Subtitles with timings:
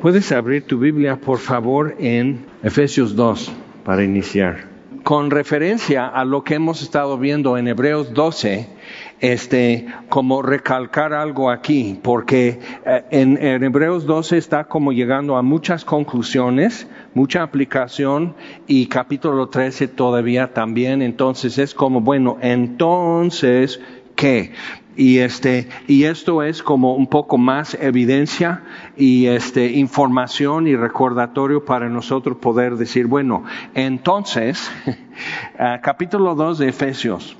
[0.00, 3.52] Puedes abrir tu Biblia, por favor, en Efesios 2
[3.84, 4.64] para iniciar.
[5.02, 8.66] Con referencia a lo que hemos estado viendo en Hebreos 12,
[9.20, 15.42] este, como recalcar algo aquí, porque eh, en, en, Hebreos 12 está como llegando a
[15.42, 18.34] muchas conclusiones, mucha aplicación
[18.66, 23.80] y capítulo 13 todavía también, entonces es como, bueno, entonces,
[24.16, 24.52] ¿qué?
[24.96, 28.62] Y este y esto es como un poco más evidencia
[28.96, 34.70] y este información y recordatorio para nosotros poder decir bueno entonces
[35.82, 37.36] capítulo 2 de Efesios.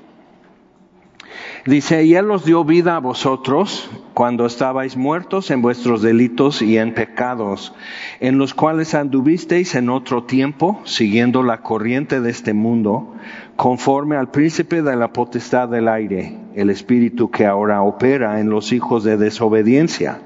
[1.65, 6.79] Dice, y Él os dio vida a vosotros cuando estabais muertos en vuestros delitos y
[6.79, 7.75] en pecados,
[8.19, 13.13] en los cuales anduvisteis en otro tiempo, siguiendo la corriente de este mundo,
[13.61, 18.73] conforme al príncipe de la potestad del aire, el espíritu que ahora opera en los
[18.73, 20.19] hijos de desobediencia,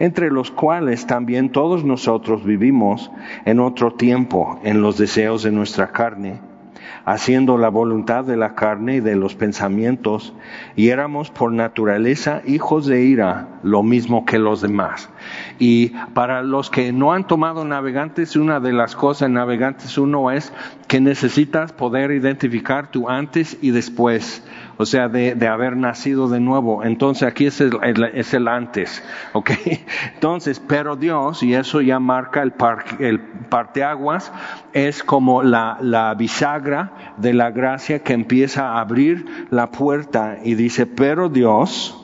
[0.00, 3.12] entre los cuales también todos nosotros vivimos
[3.44, 6.40] en otro tiempo en los deseos de nuestra carne
[7.04, 10.34] haciendo la voluntad de la carne y de los pensamientos,
[10.76, 15.08] y éramos por naturaleza hijos de ira, lo mismo que los demás.
[15.58, 20.30] Y para los que no han tomado navegantes, una de las cosas en navegantes uno
[20.30, 20.52] es
[20.88, 24.42] que necesitas poder identificar tu antes y después
[24.80, 26.82] o sea, de, de, haber nacido de nuevo.
[26.82, 27.78] Entonces aquí es el,
[28.14, 29.02] es el antes,
[29.34, 29.50] ¿ok?
[30.14, 34.32] Entonces, pero Dios, y eso ya marca el, par, el parteaguas,
[34.72, 40.54] es como la, la bisagra de la gracia que empieza a abrir la puerta y
[40.54, 41.94] dice, pero Dios,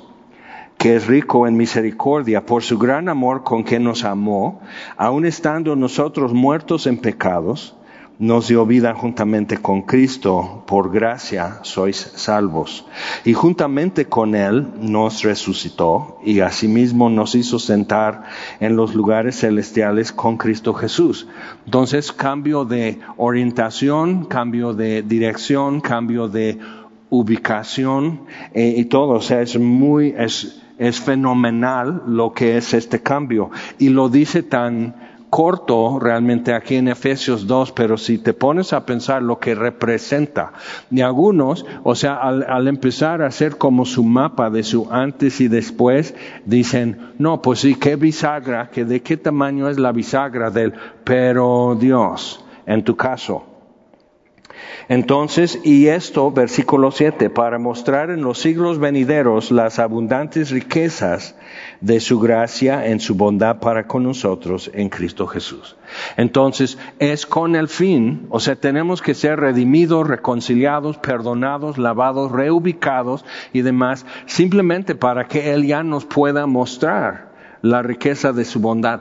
[0.77, 4.61] que es rico en misericordia, por su gran amor con que nos amó,
[4.99, 7.75] aun estando nosotros muertos en pecados,
[8.19, 12.87] nos dio vida juntamente con Cristo, por gracia sois salvos.
[13.25, 18.25] Y juntamente con Él nos resucitó y asimismo nos hizo sentar
[18.61, 21.29] en los lugares celestiales con Cristo Jesús.
[21.67, 26.59] Entonces, cambio de orientación, cambio de dirección, cambio de
[27.11, 28.23] ubicación
[28.55, 29.11] eh, y todo.
[29.11, 33.51] O sea, es muy, es, es fenomenal lo que es este cambio.
[33.79, 34.95] Y lo dice tan,
[35.31, 40.53] corto realmente aquí en Efesios 2, pero si te pones a pensar lo que representa,
[40.91, 45.49] y algunos, o sea, al, empezar a hacer como su mapa de su antes y
[45.49, 46.15] después,
[46.45, 51.77] dicen, no, pues sí, qué bisagra, que de qué tamaño es la bisagra del, pero
[51.79, 53.56] Dios, en tu caso.
[54.89, 61.35] Entonces, y esto, versículo 7, para mostrar en los siglos venideros las abundantes riquezas
[61.81, 65.77] de su gracia en su bondad para con nosotros en Cristo Jesús.
[66.17, 73.25] Entonces, es con el fin, o sea, tenemos que ser redimidos, reconciliados, perdonados, lavados, reubicados
[73.53, 79.01] y demás, simplemente para que Él ya nos pueda mostrar la riqueza de su bondad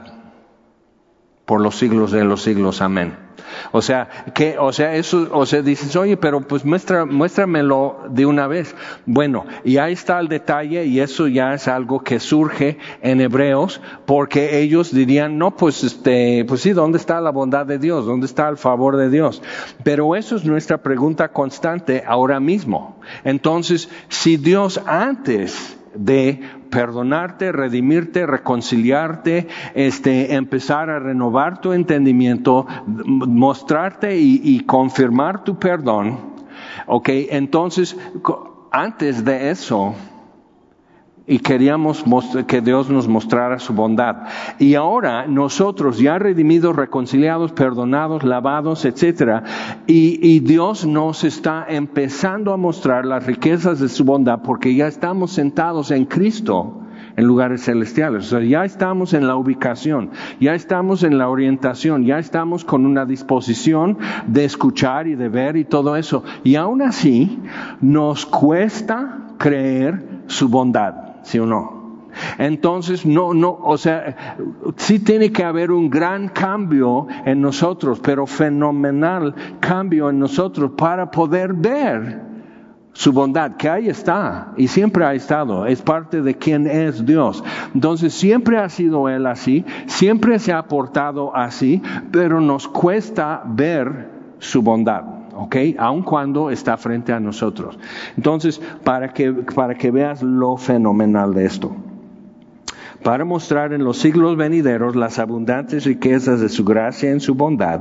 [1.44, 2.82] por los siglos de los siglos.
[2.82, 3.25] Amén.
[3.72, 8.26] O sea, que, o sea, eso, o sea, dices, oye, pero pues muestra, muéstramelo de
[8.26, 8.74] una vez.
[9.04, 13.80] Bueno, y ahí está el detalle y eso ya es algo que surge en Hebreos
[14.04, 18.06] porque ellos dirían, no, pues este, pues sí, ¿dónde está la bondad de Dios?
[18.06, 19.42] ¿Dónde está el favor de Dios?
[19.82, 23.00] Pero eso es nuestra pregunta constante ahora mismo.
[23.24, 26.40] Entonces, si Dios antes de
[26.70, 36.18] perdonarte, redimirte, reconciliarte, este, empezar a renovar tu entendimiento, mostrarte y, confirmar tu perdón.
[36.86, 37.96] Ok, entonces,
[38.70, 39.94] antes de eso,
[41.26, 42.04] y queríamos
[42.46, 44.28] que Dios nos mostrara su bondad.
[44.58, 49.42] Y ahora nosotros ya redimidos, reconciliados, perdonados, lavados, etcétera,
[49.86, 54.86] y, y, Dios nos está empezando a mostrar las riquezas de su bondad porque ya
[54.86, 56.82] estamos sentados en Cristo
[57.16, 58.26] en lugares celestiales.
[58.26, 62.86] O sea, ya estamos en la ubicación, ya estamos en la orientación, ya estamos con
[62.86, 66.22] una disposición de escuchar y de ver y todo eso.
[66.44, 67.40] Y aún así,
[67.80, 71.15] nos cuesta creer su bondad.
[71.26, 71.86] ¿Sí o no?
[72.38, 74.16] Entonces, no, no, o sea,
[74.76, 81.10] sí tiene que haber un gran cambio en nosotros, pero fenomenal cambio en nosotros para
[81.10, 82.22] poder ver
[82.92, 87.44] su bondad, que ahí está y siempre ha estado, es parte de quien es Dios.
[87.74, 94.08] Entonces, siempre ha sido Él así, siempre se ha portado así, pero nos cuesta ver
[94.38, 95.25] su bondad.
[95.36, 95.56] ¿Ok?
[95.78, 97.78] Aun cuando está frente a nosotros.
[98.16, 101.74] Entonces, para que, para que veas lo fenomenal de esto.
[103.02, 107.80] Para mostrar en los siglos venideros las abundantes riquezas de su gracia en su bondad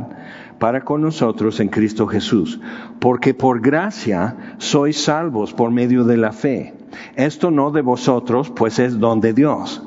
[0.60, 2.60] para con nosotros en Cristo Jesús.
[3.00, 6.74] Porque por gracia sois salvos por medio de la fe.
[7.16, 9.85] Esto no de vosotros, pues es don de Dios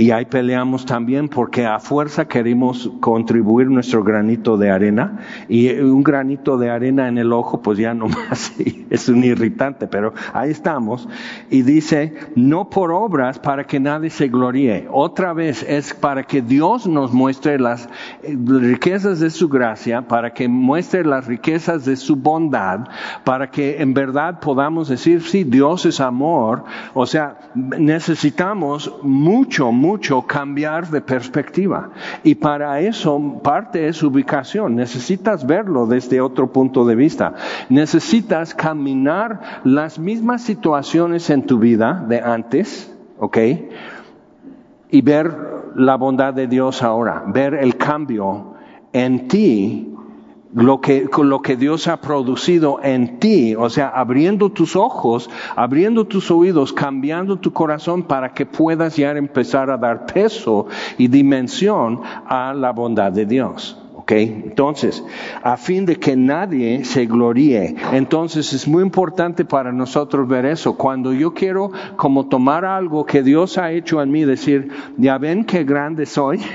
[0.00, 5.18] Y ahí peleamos también porque a fuerza queremos contribuir nuestro granito de arena
[5.48, 8.52] y un granito de arena en el ojo pues ya no más
[8.90, 11.08] es un irritante, pero ahí estamos.
[11.50, 14.86] Y dice, no por obras para que nadie se gloríe.
[14.92, 17.88] Otra vez es para que Dios nos muestre las
[18.22, 22.86] riquezas de su gracia, para que muestre las riquezas de su bondad,
[23.24, 26.62] para que en verdad podamos decir, sí, Dios es amor.
[26.94, 31.90] O sea, necesitamos mucho, mucho mucho cambiar de perspectiva.
[32.22, 34.76] Y para eso parte es ubicación.
[34.76, 37.34] Necesitas verlo desde otro punto de vista.
[37.70, 43.38] Necesitas caminar las mismas situaciones en tu vida de antes, ¿ok?
[44.90, 45.34] Y ver
[45.74, 48.54] la bondad de Dios ahora, ver el cambio
[48.92, 49.94] en ti
[50.54, 56.06] lo que, lo que Dios ha producido en ti, o sea, abriendo tus ojos, abriendo
[56.06, 60.66] tus oídos, cambiando tu corazón para que puedas ya empezar a dar peso
[60.96, 63.76] y dimensión a la bondad de Dios.
[63.94, 64.12] ¿ok?
[64.12, 65.04] Entonces,
[65.42, 67.76] a fin de que nadie se gloríe.
[67.92, 70.76] Entonces es muy importante para nosotros ver eso.
[70.76, 75.44] Cuando yo quiero como tomar algo que Dios ha hecho en mí, decir, ya ven
[75.44, 76.40] qué grande soy.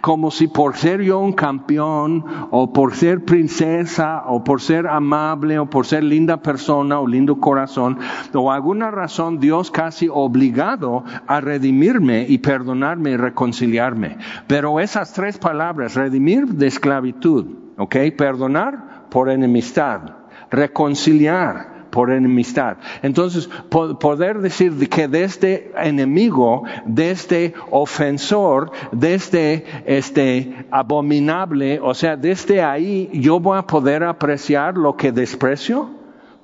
[0.00, 5.58] como si por ser yo un campeón o por ser princesa o por ser amable
[5.58, 7.98] o por ser linda persona o lindo corazón
[8.34, 14.18] o alguna razón Dios casi obligado a redimirme y perdonarme y reconciliarme.
[14.46, 17.46] Pero esas tres palabras, redimir de esclavitud,
[17.78, 17.96] ¿ok?
[18.16, 20.02] Perdonar por enemistad,
[20.50, 22.78] reconciliar por enemistad.
[23.02, 31.94] Entonces, poder decir que de este enemigo, de este ofensor, de este, este abominable, o
[31.94, 35.88] sea, desde este ahí yo voy a poder apreciar lo que desprecio.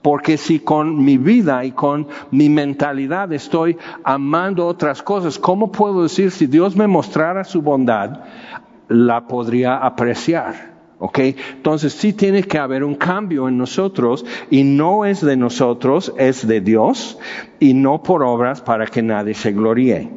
[0.02, 6.04] Porque si con mi vida y con mi mentalidad estoy amando otras cosas, ¿cómo puedo
[6.04, 8.20] decir si Dios me mostrara su bondad,
[8.88, 10.79] la podría apreciar?
[11.00, 11.18] ¿Ok?
[11.18, 16.46] Entonces sí tiene que haber un cambio en nosotros y no es de nosotros, es
[16.46, 17.18] de Dios
[17.58, 20.10] y no por obras para que nadie se gloríe.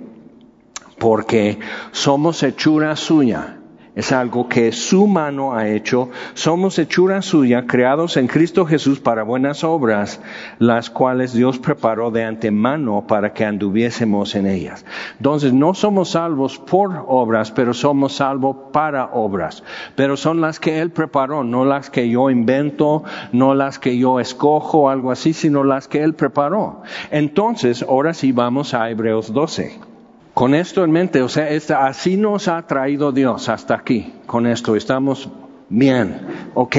[0.99, 1.57] Porque
[1.91, 3.62] somos hechura suya
[3.95, 6.09] es algo que su mano ha hecho.
[6.33, 10.19] Somos hechura suya, creados en Cristo Jesús para buenas obras,
[10.57, 14.85] las cuales Dios preparó de antemano para que anduviésemos en ellas.
[15.17, 19.63] Entonces, no somos salvos por obras, pero somos salvos para obras.
[19.95, 24.19] Pero son las que Él preparó, no las que yo invento, no las que yo
[24.19, 26.81] escojo, algo así, sino las que Él preparó.
[27.11, 29.92] Entonces, ahora sí vamos a Hebreos 12.
[30.33, 31.47] Con esto en mente, o sea,
[31.85, 34.13] así nos ha traído Dios hasta aquí.
[34.25, 35.29] Con esto estamos
[35.69, 36.21] bien.
[36.55, 36.75] Ok.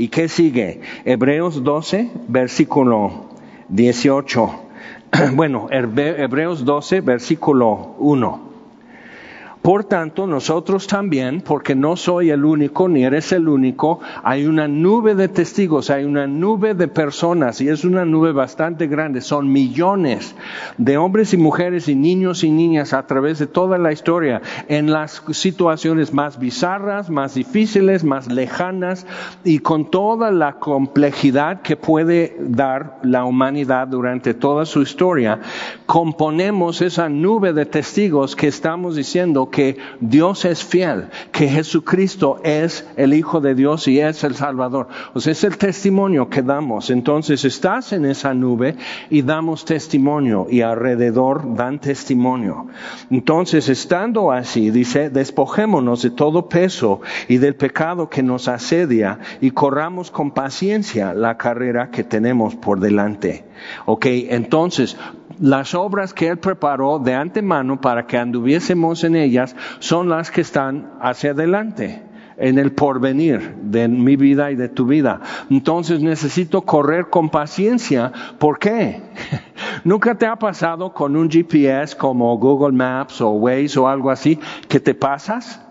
[0.00, 0.80] ¿Y qué sigue?
[1.04, 3.28] Hebreos 12, versículo
[3.68, 4.64] 18.
[5.34, 8.47] Bueno, Hebreos 12, versículo 1.
[9.62, 14.68] Por tanto, nosotros también, porque no soy el único, ni eres el único, hay una
[14.68, 19.52] nube de testigos, hay una nube de personas, y es una nube bastante grande, son
[19.52, 20.34] millones
[20.78, 24.90] de hombres y mujeres y niños y niñas a través de toda la historia, en
[24.90, 29.06] las situaciones más bizarras, más difíciles, más lejanas,
[29.44, 35.40] y con toda la complejidad que puede dar la humanidad durante toda su historia,
[35.86, 42.86] componemos esa nube de testigos que estamos diciendo que Dios es fiel, que Jesucristo es
[42.96, 44.88] el Hijo de Dios y es el Salvador.
[45.14, 46.90] O sea, es el testimonio que damos.
[46.90, 48.76] Entonces estás en esa nube
[49.10, 52.66] y damos testimonio y alrededor dan testimonio.
[53.10, 59.50] Entonces, estando así, dice, despojémonos de todo peso y del pecado que nos asedia y
[59.50, 63.44] corramos con paciencia la carrera que tenemos por delante.
[63.86, 64.96] Ok, entonces
[65.40, 70.40] las obras que Él preparó de antemano para que anduviésemos en ellas son las que
[70.40, 72.02] están hacia adelante
[72.38, 75.20] en el porvenir de mi vida y de tu vida.
[75.50, 78.12] Entonces necesito correr con paciencia.
[78.38, 79.02] ¿Por qué?
[79.84, 84.38] ¿Nunca te ha pasado con un GPS como Google Maps o Waze o algo así
[84.68, 85.67] que te pasas?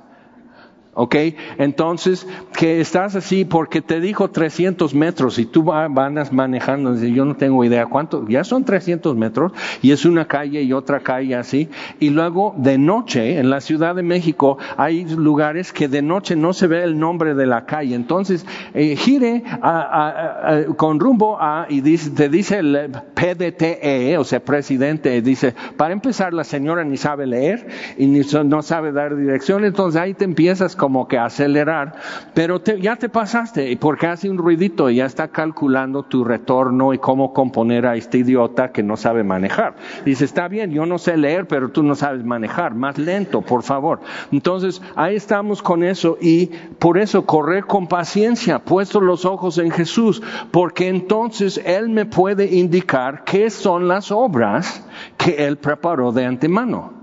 [0.98, 1.16] ¿Ok?
[1.60, 2.28] Entonces,
[2.58, 7.36] que estás así porque te dijo 300 metros y tú vas manejando, y yo no
[7.36, 9.52] tengo idea cuánto, ya son 300 metros
[9.84, 11.70] y es una calle y otra calle así.
[12.00, 16.52] Y luego de noche, en la Ciudad de México, hay lugares que de noche no
[16.52, 17.94] se ve el nombre de la calle.
[17.94, 19.44] Entonces, eh, gire
[20.78, 26.44] con rumbo a, y te dice el PDTE, o sea, presidente, dice, para empezar, la
[26.44, 27.68] señora ni sabe leer
[28.00, 31.96] y ni no sabe dar dirección, entonces ahí te empiezas con como que acelerar,
[32.34, 36.98] pero ya te pasaste porque hace un ruidito y ya está calculando tu retorno y
[36.98, 39.76] cómo componer a este idiota que no sabe manejar.
[40.06, 43.64] Dice, está bien, yo no sé leer, pero tú no sabes manejar, más lento, por
[43.64, 44.00] favor.
[44.32, 49.72] Entonces, ahí estamos con eso y por eso correr con paciencia, puesto los ojos en
[49.72, 56.24] Jesús, porque entonces Él me puede indicar qué son las obras que Él preparó de
[56.24, 56.94] antemano.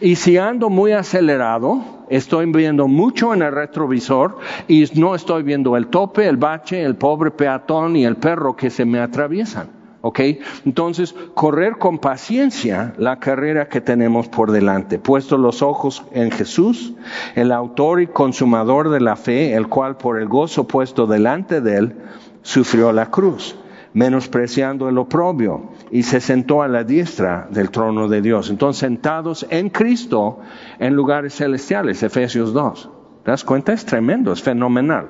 [0.00, 5.76] Y si ando muy acelerado, estoy viendo mucho en el retrovisor y no estoy viendo
[5.76, 9.76] el tope, el bache, el pobre peatón y el perro que se me atraviesan.
[10.02, 10.20] ¿Ok?
[10.64, 16.94] Entonces, correr con paciencia la carrera que tenemos por delante, puesto los ojos en Jesús,
[17.34, 21.78] el autor y consumador de la fe, el cual por el gozo puesto delante de
[21.78, 21.96] él,
[22.42, 23.56] sufrió la cruz
[23.96, 28.50] menospreciando el oprobio, y se sentó a la diestra del trono de Dios.
[28.50, 30.40] Entonces, sentados en Cristo
[30.78, 32.90] en lugares celestiales, Efesios 2.
[33.24, 33.72] ¿Te das cuenta?
[33.72, 35.08] Es tremendo, es fenomenal.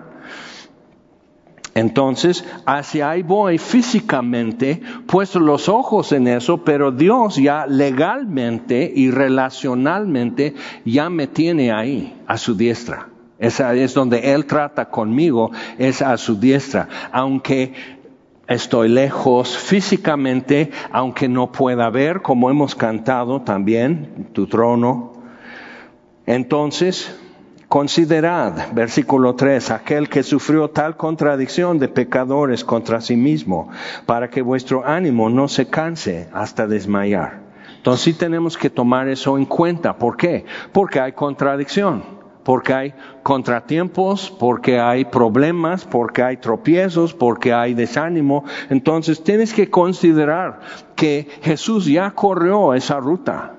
[1.74, 9.10] Entonces, hacia ahí voy físicamente, puesto los ojos en eso, pero Dios ya legalmente y
[9.10, 13.08] relacionalmente ya me tiene ahí, a su diestra.
[13.38, 16.88] Esa es donde Él trata conmigo, es a su diestra.
[17.12, 17.74] Aunque
[18.48, 25.12] estoy lejos físicamente, aunque no pueda ver, como hemos cantado también, tu trono.
[26.26, 27.18] Entonces,
[27.68, 33.70] considerad, versículo 3, aquel que sufrió tal contradicción de pecadores contra sí mismo,
[34.06, 37.46] para que vuestro ánimo no se canse hasta desmayar.
[37.76, 39.96] Entonces sí tenemos que tomar eso en cuenta.
[39.96, 40.44] ¿Por qué?
[40.72, 42.15] Porque hay contradicción
[42.46, 48.44] porque hay contratiempos, porque hay problemas, porque hay tropiezos, porque hay desánimo.
[48.70, 50.60] Entonces tienes que considerar
[50.94, 53.54] que Jesús ya corrió esa ruta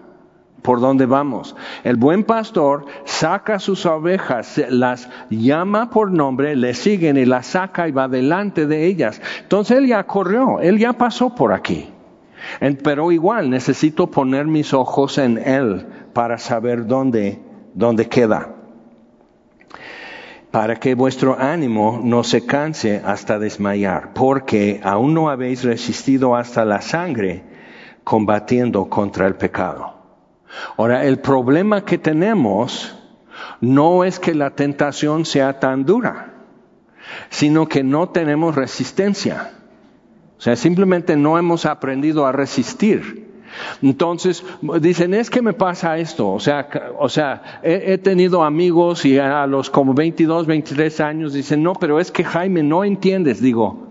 [0.62, 1.54] por donde vamos.
[1.84, 7.90] El buen pastor saca sus ovejas, las llama por nombre, le siguen y las saca
[7.90, 9.22] y va delante de ellas.
[9.42, 11.90] Entonces él ya corrió, él ya pasó por aquí.
[12.86, 17.42] Pero igual necesito poner mis ojos en él para saber dónde,
[17.74, 18.54] dónde queda
[20.58, 26.66] para que vuestro ánimo no se canse hasta desmayar, porque aún no habéis resistido hasta
[26.66, 27.44] la sangre
[28.04, 29.94] combatiendo contra el pecado.
[30.76, 32.98] Ahora, el problema que tenemos
[33.62, 36.34] no es que la tentación sea tan dura,
[37.30, 39.52] sino que no tenemos resistencia.
[40.40, 43.27] O sea, simplemente no hemos aprendido a resistir.
[43.82, 44.44] Entonces,
[44.82, 46.30] dicen, es que me pasa esto.
[46.30, 46.68] O sea,
[47.00, 52.00] o sea he, tenido amigos y a los como 22, 23 años dicen, no, pero
[52.00, 53.42] es que Jaime, no entiendes.
[53.42, 53.87] Digo,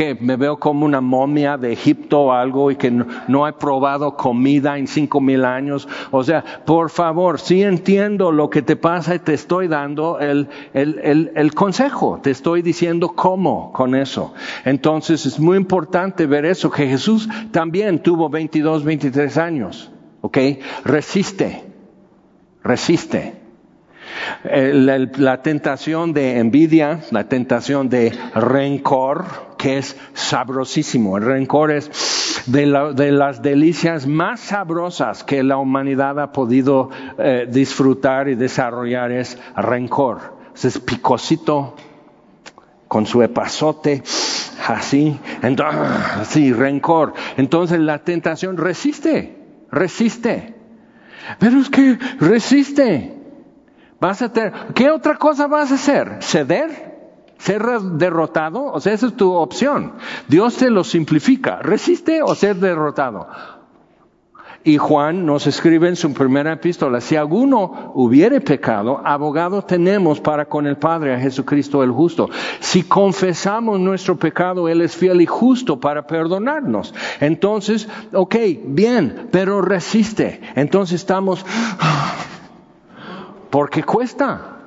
[0.00, 4.16] que me veo como una momia de Egipto o algo y que no, he probado
[4.16, 5.86] comida en cinco mil años.
[6.10, 10.48] O sea, por favor, sí entiendo lo que te pasa y te estoy dando el,
[10.72, 14.32] el, el, consejo, te estoy diciendo cómo con eso.
[14.64, 19.92] Entonces es muy importante ver eso, que Jesús también tuvo 22, 23 años.
[20.22, 20.38] ¿Ok?
[20.82, 21.62] Resiste,
[22.64, 23.39] resiste.
[24.44, 29.24] La, tentación de envidia, la tentación de rencor,
[29.58, 31.18] que es sabrosísimo.
[31.18, 31.90] El rencor es
[32.46, 39.38] de, las delicias más sabrosas que la humanidad ha podido eh, disfrutar y desarrollar es
[39.56, 40.38] rencor.
[40.62, 41.74] Es picosito
[42.88, 44.02] con su epazote,
[44.66, 45.18] así,
[46.20, 47.14] así, rencor.
[47.36, 49.36] Entonces la tentación resiste,
[49.70, 50.54] resiste.
[51.38, 53.19] Pero es que resiste.
[54.00, 56.18] Vas a tener, ¿qué otra cosa vas a hacer?
[56.20, 56.90] ¿Ceder?
[57.40, 57.62] ser
[57.94, 59.94] derrotado, o sea, esa es tu opción.
[60.28, 63.28] Dios te lo simplifica, resiste o ser derrotado.
[64.62, 70.44] Y Juan nos escribe en su primera epístola, si alguno hubiere pecado, abogado tenemos para
[70.44, 72.28] con el Padre a Jesucristo el justo.
[72.58, 76.92] Si confesamos nuestro pecado, Él es fiel y justo para perdonarnos.
[77.20, 80.42] Entonces, ok, bien, pero resiste.
[80.54, 81.46] Entonces estamos,
[83.50, 84.58] porque cuesta,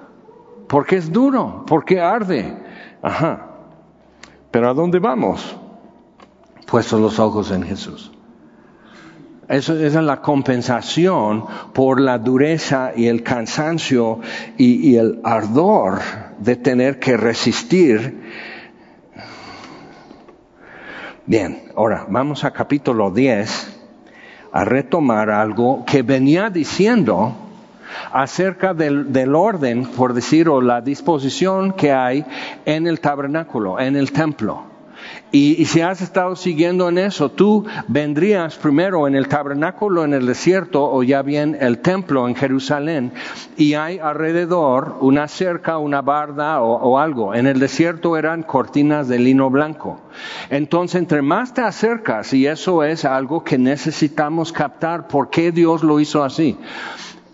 [0.68, 2.54] porque es duro, porque arde.
[3.02, 3.50] Ajá.
[4.52, 5.58] Pero ¿a dónde vamos?
[6.68, 8.12] Puestos los ojos en Jesús.
[9.48, 14.20] Eso, esa es la compensación por la dureza y el cansancio
[14.58, 16.00] y, y el ardor
[16.40, 18.22] de tener que resistir.
[21.26, 23.82] Bien, ahora vamos a capítulo 10
[24.52, 27.43] a retomar algo que venía diciendo
[28.12, 32.26] acerca del, orden, por decir, o la disposición que hay
[32.66, 34.74] en el tabernáculo, en el templo.
[35.32, 40.28] Y, si has estado siguiendo en eso, tú vendrías primero en el tabernáculo en el
[40.28, 43.12] desierto o ya bien el templo en Jerusalén
[43.58, 47.34] y hay alrededor una cerca, una barda o, o algo.
[47.34, 50.02] En el desierto eran cortinas de lino blanco.
[50.52, 55.84] Entonces, entre más te acercas, y eso es algo que necesitamos captar, ¿por qué Dios
[55.84, 56.58] lo hizo así?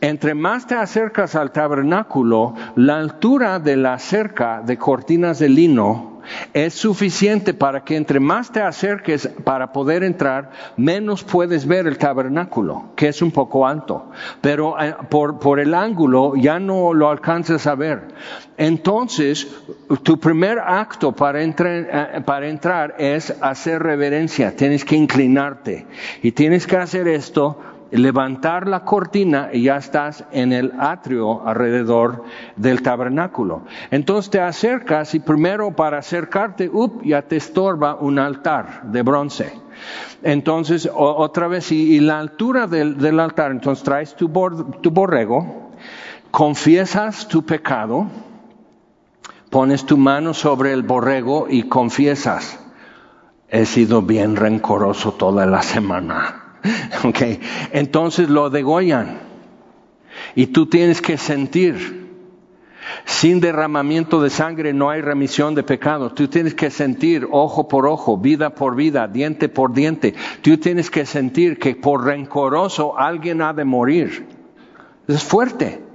[0.02, 6.10] Entre más te acercas al tabernáculo, la altura de la cerca de cortinas de lino
[6.54, 11.98] es suficiente para que entre más te acerques para poder entrar, menos puedes ver el
[11.98, 14.12] tabernáculo, que es un poco alto.
[14.42, 18.10] Pero eh, por, el ángulo ya no lo alcanzas a ver.
[18.58, 19.48] Entonces,
[20.04, 24.56] tu primer acto para eh, para entrar es hacer reverencia.
[24.56, 25.86] Tienes que inclinarte.
[26.22, 27.60] Y tienes que hacer esto
[27.92, 32.24] levantar la cortina y ya estás en el atrio alrededor
[32.56, 33.64] del tabernáculo.
[33.92, 39.54] Entonces te acercas y primero para acercarte, up, ya te estorba un altar de bronce.
[40.22, 44.30] Entonces, otra vez, y, la altura del, altar, entonces traes tu,
[44.82, 45.72] tu borrego,
[46.32, 48.08] confiesas tu pecado,
[49.50, 52.60] pones tu mano sobre el borrego y confiesas,
[53.48, 56.39] he sido bien rencoroso toda la semana
[57.04, 57.40] Okay.
[57.72, 59.20] Entonces lo degollan.
[60.36, 62.00] Y tú tienes que sentir.
[63.06, 66.16] Sin derramamiento de sangre no hay remisión de pecados.
[66.16, 70.16] Tú tienes que sentir ojo por ojo, vida por vida, diente por diente.
[70.42, 74.28] Tú tienes que sentir que por rencoroso alguien ha de morir.
[75.08, 75.89] Es fuerte.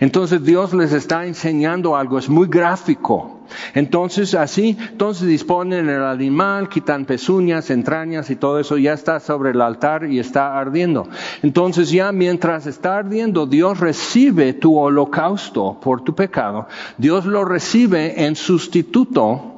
[0.00, 3.40] Entonces Dios les está enseñando algo, es muy gráfico.
[3.74, 9.50] Entonces así, entonces disponen el animal, quitan pezuñas, entrañas y todo eso ya está sobre
[9.50, 11.08] el altar y está ardiendo.
[11.42, 16.66] Entonces ya mientras está ardiendo, Dios recibe tu holocausto por tu pecado.
[16.98, 19.55] Dios lo recibe en sustituto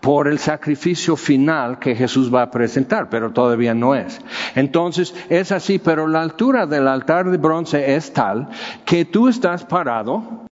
[0.00, 4.20] por el sacrificio final que Jesús va a presentar, pero todavía no es.
[4.54, 8.48] Entonces es así, pero la altura del altar de bronce es tal
[8.84, 10.46] que tú estás parado,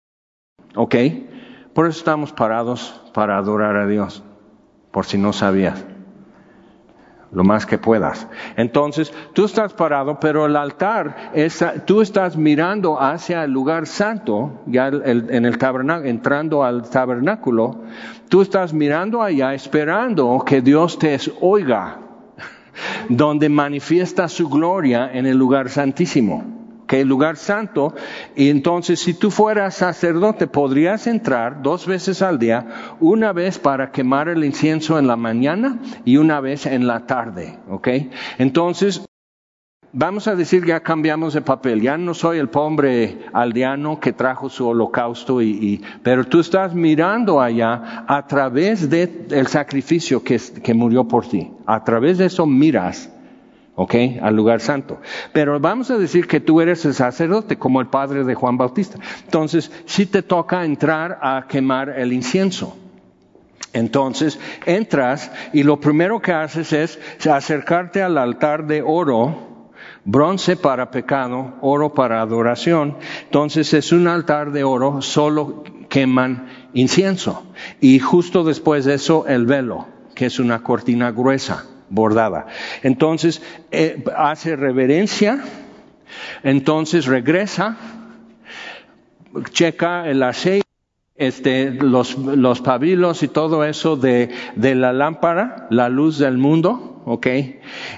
[0.75, 0.95] ¿ok?
[1.75, 4.23] Por eso estamos parados para adorar a Dios,
[4.91, 5.85] por si no sabías
[7.35, 8.29] lo más que puedas.
[8.57, 14.63] Entonces, tú estás parado, pero el altar, es, tú estás mirando hacia el lugar santo,
[14.67, 17.83] ya en el tabernáculo, entrando al tabernáculo,
[18.29, 21.99] tú estás mirando allá esperando que Dios te oiga,
[23.09, 26.55] donde manifiesta su gloria en el lugar santísimo
[26.87, 27.95] que el lugar santo,
[28.37, 32.67] y entonces si tú fueras sacerdote podrías entrar dos veces al día,
[33.01, 37.59] una vez para quemar el incienso en la mañana y una vez en la tarde,
[37.69, 37.89] ¿ok?
[38.39, 39.05] Entonces,
[39.95, 44.51] vamos a decir ya cambiamos de papel, ya no soy el pobre aldeano que trajo
[44.51, 51.05] su holocausto, y, pero tú estás mirando allá a través del sacrificio que, que murió
[51.05, 53.11] por ti, a través de eso miras
[53.77, 53.95] ¿ok?
[54.23, 55.01] Al lugar santo.
[55.33, 58.99] Pero vamos a decir que tú eres el sacerdote, como el padre de Juan Bautista.
[59.25, 62.77] Entonces, sí te toca entrar a quemar el incienso.
[63.73, 69.54] Entonces, entras y lo primero que haces es acercarte al altar de oro,
[70.05, 72.97] bronce para pecado, oro para adoración.
[73.25, 77.47] Entonces, es un altar de oro, solo queman incienso.
[77.81, 82.47] Y justo después de eso, el velo, que es una cortina gruesa bordada.
[82.83, 85.43] Entonces eh, hace reverencia,
[86.43, 87.77] entonces regresa,
[89.51, 90.64] checa el aceite,
[91.17, 97.03] este, los, los pabilos y todo eso de, de la lámpara, la luz del mundo,
[97.05, 97.27] ¿ok?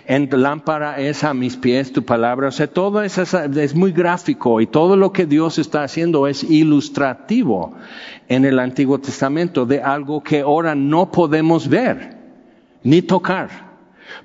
[0.07, 2.49] En lámpara es a mis pies tu palabra.
[2.49, 6.43] O sea, todo eso es, muy gráfico y todo lo que Dios está haciendo es
[6.45, 7.75] ilustrativo
[8.29, 12.17] en el Antiguo Testamento de algo que ahora no podemos ver
[12.83, 13.76] ni tocar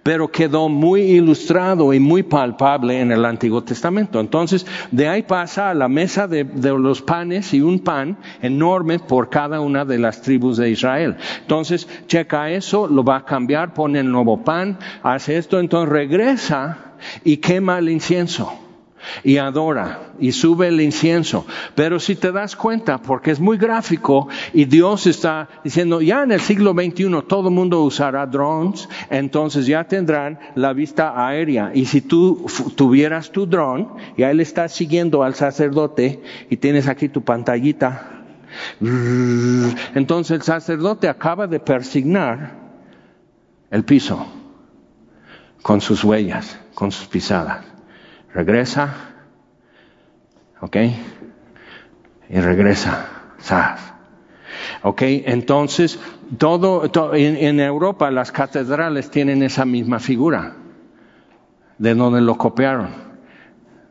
[0.04, 4.20] pero quedó muy ilustrado y muy palpable en el Antiguo Testamento.
[4.20, 9.30] Entonces, de ahí pasa a la mesa de, los panes y un pan enorme por
[9.30, 11.18] cada una de las tribus de Israel.
[11.42, 16.94] Entonces, checa eso, lo va a cambiar, pone el nuevo pan, hace esto, entonces regresa
[17.24, 18.71] y quema el incienso
[19.24, 21.46] y adora y sube el incienso.
[21.76, 26.32] Pero si te das cuenta, porque es muy gráfico y Dios está diciendo, ya en
[26.32, 31.72] el siglo XXI todo el mundo usará drones, entonces ya tendrán la vista aérea.
[31.74, 33.88] Y si tú tuvieras tu drone
[34.18, 38.24] y ahí le estás siguiendo al sacerdote y tienes aquí tu pantallita,
[39.96, 42.60] entonces el sacerdote acaba de persignar
[43.70, 44.28] el piso
[45.62, 47.71] con sus huellas, con sus pisadas
[48.34, 48.94] regresa,
[50.62, 50.78] ¿ok?
[52.30, 53.08] Y regresa,
[53.40, 53.82] ¿sabes?
[54.84, 55.02] ¿Ok?
[55.02, 56.00] Entonces,
[56.38, 60.56] todo, en, Europa las catedrales tienen esa misma figura,
[61.78, 62.90] de donde lo copiaron,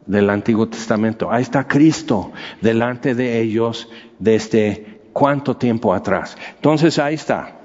[0.07, 1.31] del Antiguo Testamento.
[1.31, 6.37] Ahí está Cristo delante de ellos desde cuánto tiempo atrás.
[6.57, 7.60] Entonces, ahí está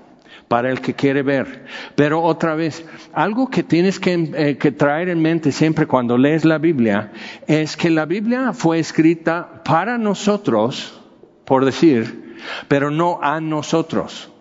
[0.47, 1.65] para el que quiere ver.
[1.95, 6.45] Pero otra vez, algo que tienes que, eh, que, traer en mente siempre cuando lees
[6.45, 7.12] la Biblia
[7.47, 11.01] es que la Biblia fue escrita para nosotros,
[11.45, 14.31] por decir, pero no a nosotros.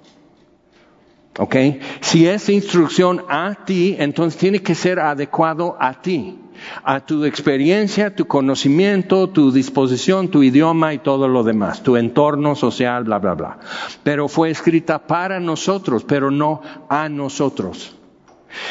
[1.38, 1.56] ¿Ok?
[2.00, 6.38] Si es instrucción a ti, entonces tiene que ser adecuado a ti,
[6.82, 12.54] a tu experiencia, tu conocimiento, tu disposición, tu idioma y todo lo demás, tu entorno
[12.54, 13.58] social, bla, bla, bla.
[14.02, 17.96] Pero fue escrita para nosotros, pero no a nosotros.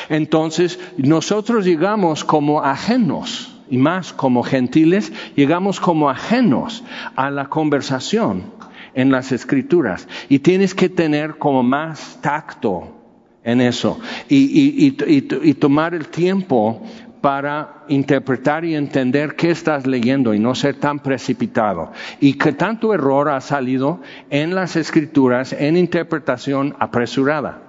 [0.09, 6.83] Entonces, nosotros llegamos como ajenos, y más como gentiles, llegamos como ajenos
[7.15, 8.51] a la conversación
[8.93, 10.07] en las escrituras.
[10.29, 13.03] Y tienes que tener como más tacto
[13.43, 16.81] en eso y, y, tomar el tiempo
[17.23, 21.93] para interpretar y entender qué estás leyendo y no ser tan precipitado.
[22.19, 27.62] Y que tanto error ha salido en las escrituras en interpretación apresurada.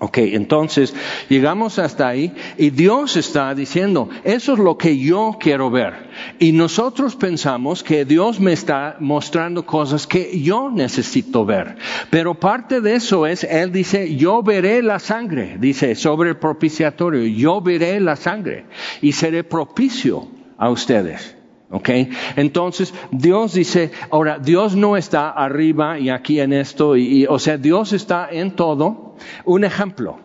[0.00, 0.94] Ok, entonces
[1.28, 6.08] llegamos hasta ahí y Dios está diciendo, eso es lo que yo quiero ver.
[6.38, 11.76] Y nosotros pensamos que Dios me está mostrando cosas que yo necesito ver.
[12.10, 17.26] Pero parte de eso es, Él dice, yo veré la sangre, dice sobre el propiciatorio,
[17.26, 18.66] yo veré la sangre
[19.02, 21.37] y seré propicio a ustedes.
[21.70, 21.90] ¿Ok?
[22.36, 27.58] Entonces, Dios dice, ahora, Dios no está arriba y aquí en esto, y, o sea,
[27.58, 29.16] Dios está en todo.
[29.44, 30.18] Un ejemplo.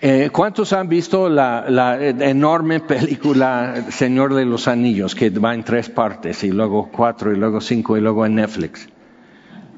[0.00, 5.62] Eh, ¿Cuántos han visto la, la, enorme película Señor de los Anillos, que va en
[5.62, 8.88] tres partes, y luego cuatro, y luego cinco, y luego en Netflix?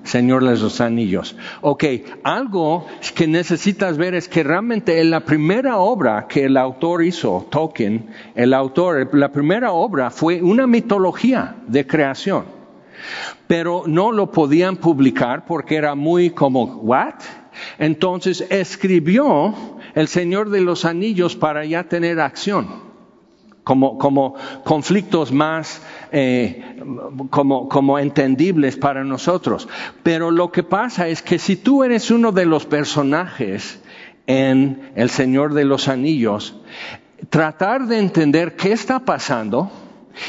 [0.05, 1.37] Señor de los Anillos.
[1.63, 1.85] Ok,
[2.23, 7.47] algo que necesitas ver es que realmente en la primera obra que el autor hizo,
[7.51, 12.45] Tolkien, el autor, la primera obra fue una mitología de creación.
[13.47, 17.15] Pero no lo podían publicar porque era muy como, ¿what?
[17.79, 19.55] Entonces escribió
[19.95, 22.95] el Señor de los Anillos para ya tener acción
[23.65, 25.83] como, como conflictos más
[26.17, 26.63] eh,
[27.29, 29.69] como, como entendibles para nosotros.
[30.05, 33.83] Pero lo que pasa es que si tú eres uno de los personajes
[34.29, 36.57] en El Señor de los Anillos,
[37.31, 39.73] tratar de entender qué está pasando,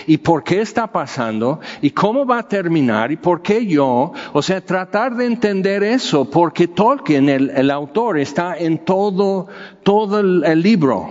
[0.08, 4.42] y por qué está pasando y cómo va a terminar y por qué yo, o
[4.42, 9.46] sea, tratar de entender eso, porque Tolkien, el, el autor, está en todo,
[9.84, 11.08] todo el libro.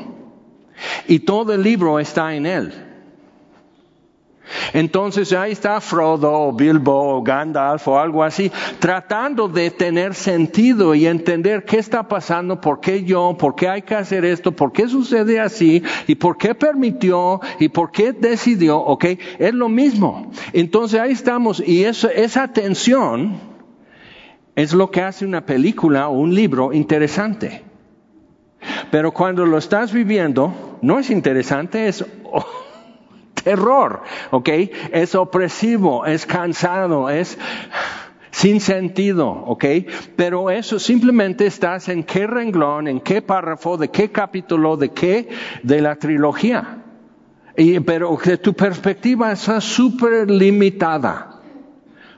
[1.06, 2.93] Y todo el libro está en él.
[4.72, 11.64] Entonces ahí está Frodo, Bilbo, Gandalf o algo así, tratando de tener sentido y entender
[11.64, 15.40] qué está pasando, por qué yo, por qué hay que hacer esto, por qué sucede
[15.40, 19.04] así y por qué permitió y por qué decidió, ¿ok?
[19.38, 20.30] Es lo mismo.
[20.52, 23.54] Entonces ahí estamos y esa tensión
[24.56, 27.62] es lo que hace una película o un libro interesante.
[28.90, 32.04] Pero cuando lo estás viviendo, no es interesante, es
[33.44, 34.48] terror, ¿ok?
[34.92, 37.38] Es opresivo, es cansado, es
[38.34, 39.64] sin sentido, ¿ok?
[40.16, 45.28] Pero eso simplemente estás en qué renglón, en qué párrafo, de qué capítulo, de qué,
[45.62, 46.82] de la trilogía.
[47.56, 51.40] Y, pero que tu perspectiva está súper limitada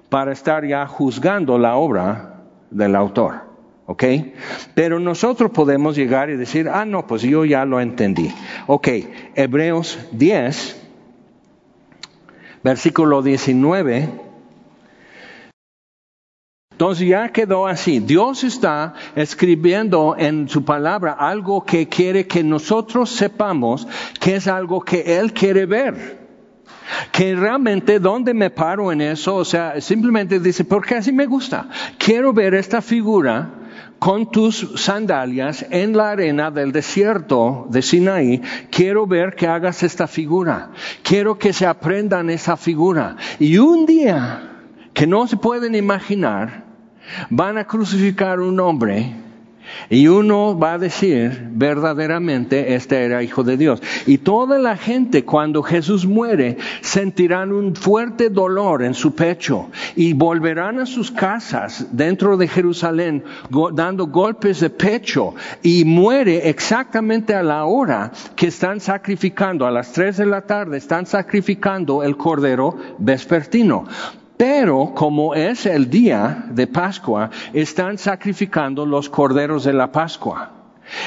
[0.08, 3.44] para estar ya juzgando la obra del autor.
[3.84, 4.04] ¿Ok?
[4.74, 8.32] Pero nosotros podemos llegar y decir, ah, no, pues yo ya lo entendí.
[8.66, 8.88] Ok,
[9.36, 10.85] Hebreos 10,
[12.66, 14.10] versículo 19.
[16.72, 18.00] Entonces ya quedó así.
[18.00, 23.86] Dios está escribiendo en su palabra algo que quiere que nosotros sepamos
[24.18, 26.26] que es algo que Él quiere ver.
[27.12, 29.36] Que realmente, ¿dónde me paro en eso?
[29.36, 31.68] O sea, simplemente dice, porque así me gusta.
[31.98, 33.48] Quiero ver esta figura
[34.06, 38.40] con tus sandalias en la arena del desierto de Sinaí,
[38.70, 40.70] quiero ver que hagas esta figura,
[41.02, 43.16] quiero que se aprendan esa figura.
[43.40, 44.62] Y un día,
[44.94, 46.62] que no se pueden imaginar,
[47.30, 49.12] van a crucificar un hombre
[49.88, 53.82] y uno va a decir, verdaderamente, este era hijo de Dios.
[54.06, 60.12] Y toda la gente, cuando Jesús muere, sentirán un fuerte dolor en su pecho y
[60.12, 63.24] volverán a sus casas dentro de Jerusalén
[63.72, 65.34] dando golpes de pecho.
[65.62, 70.78] Y muere exactamente a la hora que están sacrificando, a las tres de la tarde,
[70.78, 73.86] están sacrificando el cordero vespertino
[74.36, 80.52] Pero como es el día de Pascua, están sacrificando los corderos de la Pascua.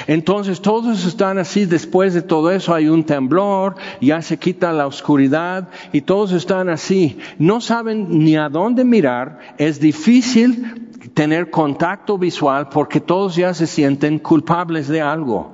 [0.08, 4.88] Entonces todos están así, después de todo eso hay un temblor, ya se quita la
[4.88, 7.20] oscuridad y todos están así.
[7.38, 13.68] No saben ni a dónde mirar, es difícil tener contacto visual porque todos ya se
[13.68, 15.52] sienten culpables de algo.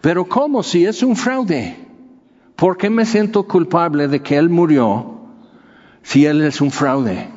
[0.00, 1.76] Pero ¿cómo si es un fraude?
[2.56, 5.19] ¿Por qué me siento culpable de que él murió
[6.02, 7.28] si él es un fraude?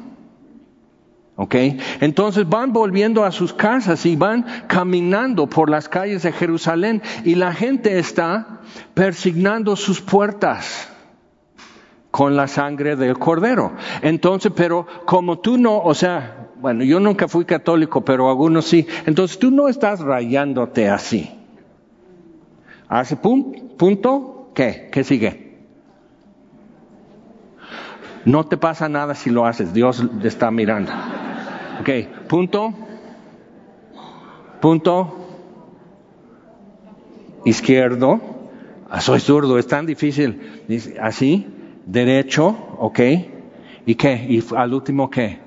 [1.36, 1.56] ¿Ok?
[2.00, 7.36] Entonces van volviendo a sus casas y van caminando por las calles de Jerusalén y
[7.36, 8.62] la gente está
[8.94, 10.90] persignando sus puertas
[12.12, 13.74] con la sangre del cordero.
[14.04, 18.86] Entonces, pero como tú no, o sea, bueno, yo nunca fui católico, pero algunos sí,
[19.08, 21.32] entonces tú no estás rayándote así.
[22.88, 24.90] Hace punto, ¿qué?
[24.92, 25.43] ¿Qué sigue?
[28.26, 30.92] No te pasa nada si lo haces, Dios te está mirando.
[31.82, 31.90] Ok,
[32.28, 32.74] punto.
[34.62, 35.20] Punto.
[37.46, 38.22] Izquierdo.
[38.90, 40.64] Ah, soy zurdo, es tan difícil.
[41.02, 41.48] Así,
[41.86, 43.00] derecho, ok.
[43.86, 44.26] ¿Y qué?
[44.30, 45.40] ¿Y al último qué?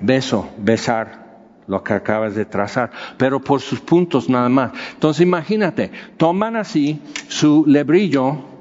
[0.00, 1.26] Beso, besar
[1.66, 4.72] lo que acabas de trazar, pero por sus puntos nada más.
[4.94, 8.55] Entonces imagínate, toman así su lebrillo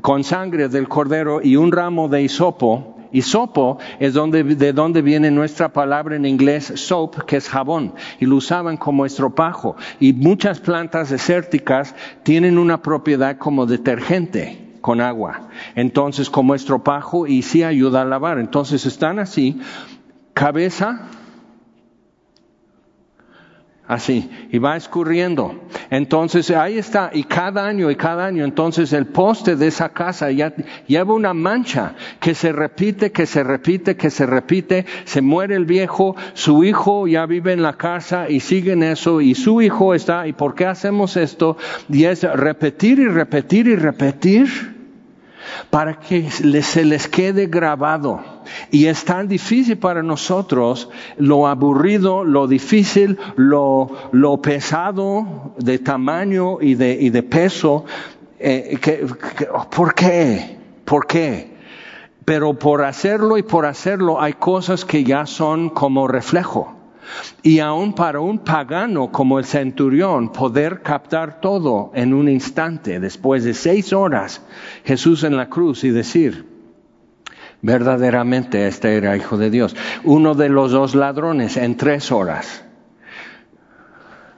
[0.00, 5.30] con sangre del cordero y un ramo de hisopo Hisopo es donde, de donde viene
[5.30, 9.76] nuestra palabra en inglés soap, que es jabón, y lo usaban como estropajo.
[9.98, 15.48] Y muchas plantas desérticas tienen una propiedad como detergente con agua.
[15.74, 18.38] Entonces, como estropajo y sí ayuda a lavar.
[18.38, 19.60] Entonces están así,
[20.32, 21.08] cabeza,
[23.90, 25.68] así, y va escurriendo.
[25.90, 30.30] Entonces ahí está, y cada año y cada año, entonces el poste de esa casa
[30.30, 30.54] ya
[30.86, 35.64] lleva una mancha que se repite, que se repite, que se repite, se muere el
[35.64, 39.92] viejo, su hijo ya vive en la casa y sigue en eso, y su hijo
[39.92, 41.56] está, ¿y por qué hacemos esto?
[41.88, 44.79] Y es repetir y repetir y repetir
[45.70, 48.20] para que se les quede grabado.
[48.70, 56.60] Y es tan difícil para nosotros lo aburrido, lo difícil, lo, lo pesado de tamaño
[56.60, 57.84] y de, y de peso.
[58.38, 59.06] Eh, que,
[59.70, 60.58] ¿Por qué?
[60.84, 61.56] ¿Por qué?
[62.24, 66.79] Pero por hacerlo y por hacerlo hay cosas que ya son como reflejo.
[67.42, 73.44] Y aún para un pagano como el centurión, poder captar todo en un instante, después
[73.44, 74.42] de seis horas,
[74.84, 76.46] Jesús en la cruz y decir,
[77.62, 79.76] verdaderamente este era hijo de Dios.
[80.04, 82.64] Uno de los dos ladrones en tres horas.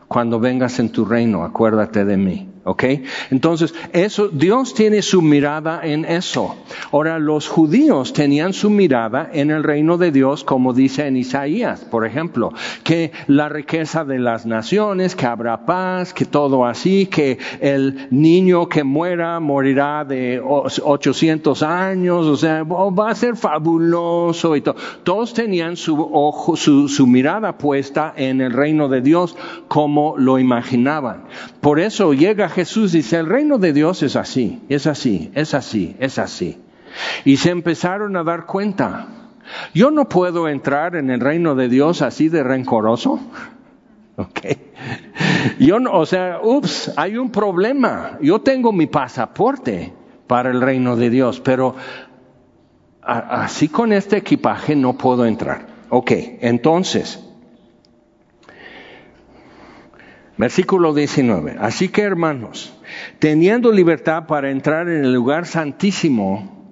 [0.09, 2.52] Cuando vengas en tu reino, acuérdate de mí.
[2.65, 2.85] ¿Ok?
[3.31, 6.55] Entonces, eso, Dios tiene su mirada en eso.
[6.93, 11.81] Ahora, los judíos tenían su mirada en el reino de Dios, como dice en Isaías,
[11.85, 12.53] por ejemplo,
[12.85, 18.69] que la riqueza de las naciones, que habrá paz, que todo así, que el niño
[18.69, 24.77] que muera morirá de 800 años, o sea, va a ser fabuloso y todo.
[25.03, 30.39] Todos tenían su ojo, su, su mirada puesta en el reino de Dios como lo
[30.39, 31.25] imaginaban.
[31.61, 35.97] Por eso llega Jesús dice, el reino de Dios es así, es así, es así,
[35.99, 36.59] es así.
[37.25, 39.09] Y se empezaron a dar cuenta.
[39.75, 43.21] Yo no puedo entrar en el reino de Dios así de rencoroso.
[44.15, 44.41] Ok.
[45.59, 48.19] Yo no, o sea, ups, hay un problema.
[48.21, 49.91] Yo tengo mi pasaporte
[50.27, 51.75] para el reino de Dios, pero
[53.03, 55.67] así con este equipaje no puedo entrar.
[55.89, 57.25] Ok, entonces,
[60.39, 61.57] Versículo 19.
[61.61, 62.73] Así que hermanos,
[63.19, 66.63] teniendo libertad para entrar en el lugar santísimo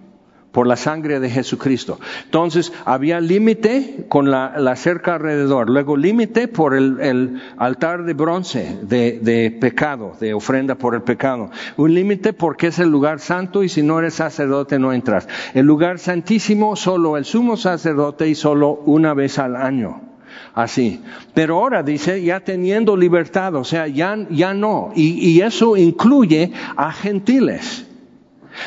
[0.52, 2.00] por la sangre de Jesucristo.
[2.24, 9.20] Entonces había límite con la, cerca alrededor, luego límite por el, altar de bronce de,
[9.20, 11.50] de, pecado, de ofrenda por el pecado.
[11.76, 15.28] Un límite porque es el lugar santo y si no eres sacerdote no entras.
[15.54, 20.09] El lugar santísimo solo el sumo sacerdote y solo una vez al año
[20.54, 21.00] así.
[21.34, 24.92] Pero ahora dice, ya teniendo libertad, o sea, ya, ya no.
[24.94, 27.86] Y, eso incluye a gentiles.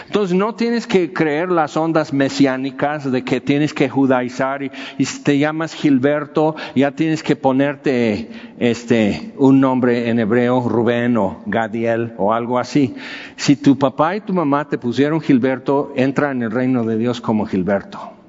[0.07, 4.71] Entonces no tienes que creer las ondas mesiánicas de que tienes que judaizar y,
[5.05, 11.43] si te llamas Gilberto, ya tienes que ponerte este un nombre en hebreo, Rubén o
[11.45, 12.95] Gadiel o algo así.
[13.35, 17.21] Si tu papá y tu mamá te pusieron Gilberto, entra en el reino de Dios
[17.21, 18.22] como Gilberto.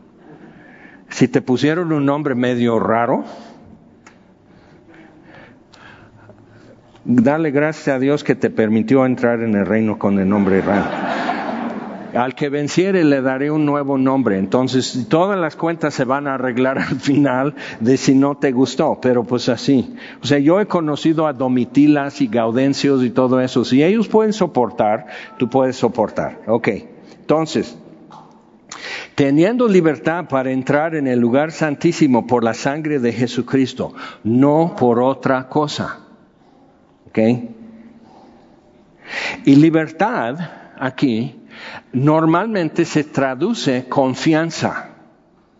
[1.14, 3.22] Si te pusieron un nombre medio raro,
[7.05, 10.90] dale gracias a Dios que te permitió entrar en el reino con el nombre raro.
[12.14, 14.38] al que venciere le daré un nuevo nombre.
[14.38, 18.98] Entonces, todas las cuentas se van a arreglar al final de si no te gustó,
[19.00, 19.94] pero pues así.
[20.20, 23.64] O sea, yo he conocido a Domitilas y Gaudencios y todo eso.
[23.64, 25.07] Si ellos pueden soportar,
[25.38, 26.40] tú puedes soportar.
[26.48, 26.70] Ok.
[27.20, 27.79] Entonces,
[29.14, 35.00] teniendo libertad para entrar en el lugar santísimo por la sangre de Jesucristo, no por
[35.00, 36.00] otra cosa.
[37.09, 37.18] ¿Ok?
[39.44, 40.37] Y libertad
[40.79, 41.40] aquí
[41.92, 44.90] normalmente se traduce confianza,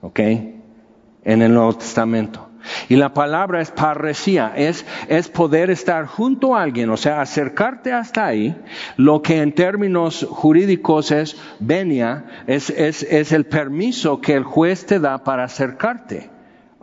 [0.01, 0.21] ¿ok?
[0.21, 2.44] En el Nuevo Testamento.
[2.89, 7.93] Y la palabra es parresía, es, es poder estar junto a alguien, o sea, acercarte
[7.93, 8.57] hasta ahí,
[8.97, 14.87] lo que en términos jurídicos es venia, es, es, es el permiso que el juez
[14.87, 16.31] te da para acercarte.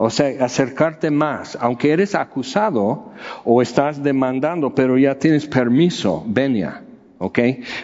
[0.04, 3.12] O sea, acercarte más, aunque eres acusado
[3.44, 6.82] o estás demandando, pero ya tienes permiso, venia.
[7.20, 7.38] ¿Ok?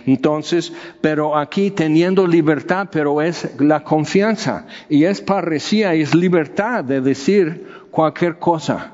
[0.07, 7.01] Entonces, pero aquí teniendo libertad, pero es la confianza y es parecía, es libertad de
[7.01, 8.91] decir cualquier cosa.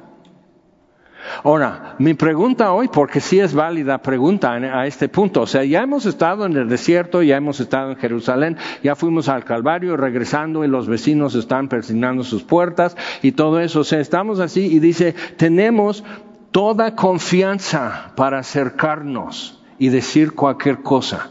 [1.44, 5.84] Ahora, mi pregunta hoy, porque sí es válida pregunta a este punto, o sea, ya
[5.84, 10.64] hemos estado en el desierto, ya hemos estado en Jerusalén, ya fuimos al Calvario, regresando
[10.64, 14.80] y los vecinos están persignando sus puertas y todo eso, o sea, estamos así y
[14.80, 16.06] dice, tenemos
[16.52, 21.30] toda confianza para acercarnos y decir cualquier cosa.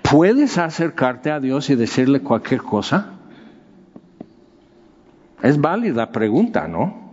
[0.00, 3.13] ¿Puedes acercarte a Dios y decirle cualquier cosa?
[5.44, 7.12] Es válida pregunta, ¿no?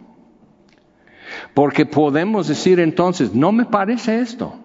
[1.53, 4.55] Porque podemos decir entonces, no me parece esto,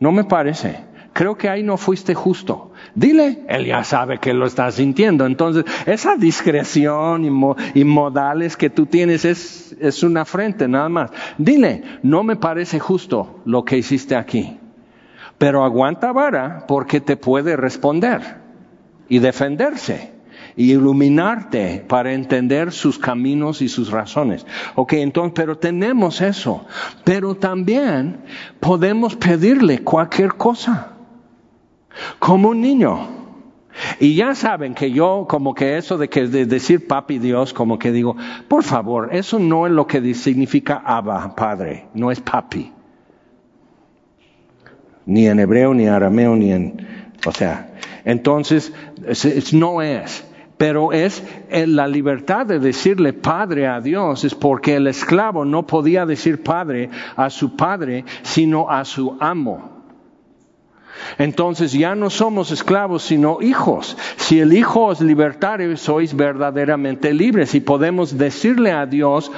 [0.00, 0.80] no me parece,
[1.12, 2.72] creo que ahí no fuiste justo.
[2.96, 5.24] Dile, él ya sabe que lo está sintiendo.
[5.24, 7.24] Entonces, esa discreción
[7.74, 11.12] y, modales que tú tienes es, es una frente, nada más.
[11.38, 14.58] Dile, no me parece justo lo que hiciste aquí.
[15.38, 18.20] Pero aguanta vara porque te puede responder
[19.08, 20.19] y defenderse
[20.60, 24.44] y iluminarte para entender sus caminos y sus razones.
[24.74, 26.66] Ok, entonces, pero tenemos eso.
[27.02, 28.18] Pero también
[28.60, 30.88] podemos pedirle cualquier cosa.
[32.18, 33.08] Como un niño.
[34.00, 37.78] Y ya saben que yo, como que eso de que de decir papi Dios, como
[37.78, 38.14] que digo,
[38.46, 42.70] por favor, eso no es lo que significa Abba, Padre, no es papi
[45.06, 46.86] ni en hebreo, ni en arameo, ni en...
[47.26, 48.72] O sea, entonces
[49.52, 50.24] no es,
[50.60, 56.04] pero es la libertad de decirle padre a Dios, es porque el esclavo no podía
[56.04, 59.80] decir padre a su padre, sino a su amo.
[61.16, 63.96] Entonces ya no somos esclavos, sino hijos.
[64.16, 69.32] Si el hijo os libertario, sois verdaderamente libres y podemos decirle a Dios,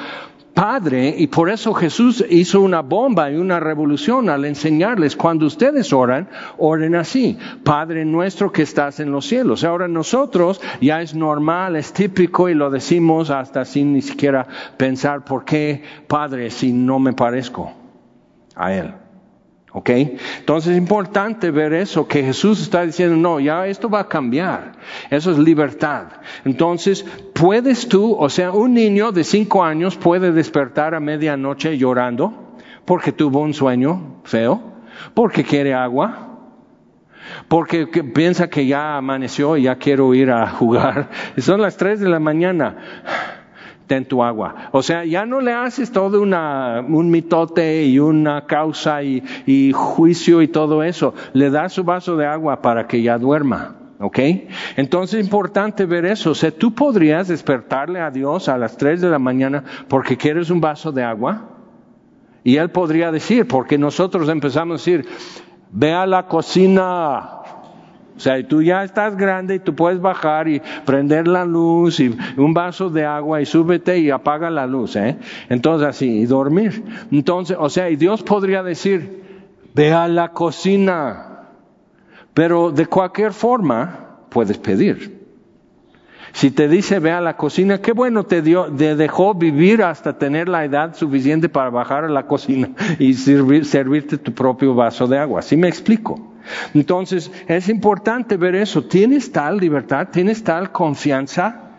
[0.54, 5.92] Padre, y por eso Jesús hizo una bomba y una revolución al enseñarles, cuando ustedes
[5.92, 9.64] oran, oren así, Padre nuestro que estás en los cielos.
[9.64, 15.24] Ahora nosotros ya es normal, es típico y lo decimos hasta sin ni siquiera pensar
[15.24, 17.72] por qué Padre si no me parezco
[18.54, 19.01] a Él.
[19.74, 19.88] ¿Ok?
[19.90, 24.72] Entonces es importante ver eso, que Jesús está diciendo, no, ya esto va a cambiar.
[25.08, 26.08] Eso es libertad.
[26.44, 32.56] Entonces, puedes tú, o sea, un niño de cinco años puede despertar a medianoche llorando
[32.84, 34.62] porque tuvo un sueño feo,
[35.14, 36.28] porque quiere agua,
[37.48, 41.08] porque piensa que ya amaneció y ya quiero ir a jugar.
[41.38, 42.76] son las tres de la mañana
[43.92, 44.70] ten tu agua.
[44.72, 49.72] O sea, ya no le haces todo una, un mitote y una causa y, y
[49.72, 51.12] juicio y todo eso.
[51.34, 53.76] Le das su vaso de agua para que ya duerma.
[54.00, 54.18] ¿Ok?
[54.76, 56.30] Entonces es importante ver eso.
[56.30, 60.48] O sea, tú podrías despertarle a Dios a las 3 de la mañana porque quieres
[60.48, 61.50] un vaso de agua.
[62.44, 65.06] Y Él podría decir, porque nosotros empezamos a decir,
[65.70, 67.41] ve a la cocina,
[68.16, 72.14] o sea, tú ya estás grande y tú puedes bajar y prender la luz y
[72.36, 75.16] un vaso de agua y súbete y apaga la luz, ¿eh?
[75.48, 76.84] Entonces así, y dormir.
[77.10, 79.22] Entonces, o sea, y Dios podría decir,
[79.74, 81.48] ve a la cocina.
[82.34, 85.22] Pero de cualquier forma, puedes pedir.
[86.32, 90.16] Si te dice ve a la cocina, qué bueno te dio, te dejó vivir hasta
[90.16, 95.18] tener la edad suficiente para bajar a la cocina y servirte tu propio vaso de
[95.18, 95.42] agua.
[95.42, 96.31] ¿Sí me explico?
[96.74, 98.84] Entonces, es importante ver eso.
[98.84, 100.08] ¿Tienes tal libertad?
[100.10, 101.72] ¿Tienes tal confianza?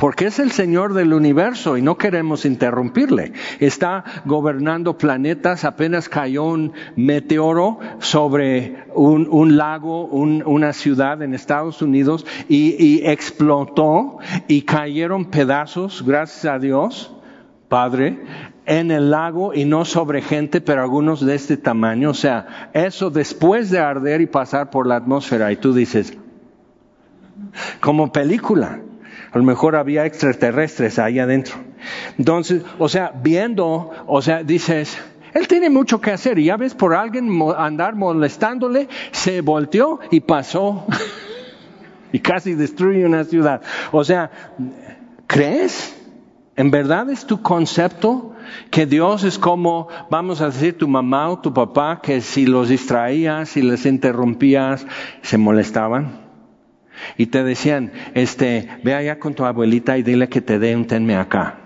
[0.00, 3.34] Porque es el Señor del universo y no queremos interrumpirle.
[3.58, 12.24] Está gobernando planetas, apenas cayó un meteoro sobre un, lago, una ciudad en Estados Unidos
[12.48, 14.16] y, explotó
[14.48, 17.14] y cayeron pedazos, gracias a Dios,
[17.68, 18.20] Padre,
[18.70, 22.10] en el lago y no sobre gente, pero algunos de este tamaño.
[22.10, 26.16] O sea, eso después de arder y pasar por la atmósfera y tú dices,
[27.80, 28.80] como película.
[29.32, 31.56] A lo mejor había extraterrestres ahí adentro.
[32.16, 34.96] Entonces, o sea, viendo, o sea, dices,
[35.34, 40.20] él tiene mucho que hacer y ya ves por alguien andar molestándole, se volteó y
[40.20, 40.86] pasó
[42.12, 43.62] y casi destruye una ciudad.
[43.90, 44.30] O sea,
[45.26, 45.96] ¿crees?
[46.54, 48.29] ¿En verdad es tu concepto
[48.70, 52.68] que Dios es como, vamos a decir, tu mamá o tu papá, que si los
[52.68, 54.86] distraías, si les interrumpías,
[55.22, 56.30] se molestaban?
[57.16, 60.86] Y te decían, este, ve allá con tu abuelita y dile que te dé un
[60.86, 61.58] tenme acá.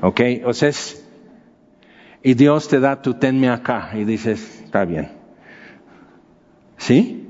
[0.00, 0.20] ¿Ok?
[0.44, 0.70] O sea,
[2.22, 5.10] y Dios te da tu tenme acá y dices, está bien.
[6.76, 7.28] ¿Sí?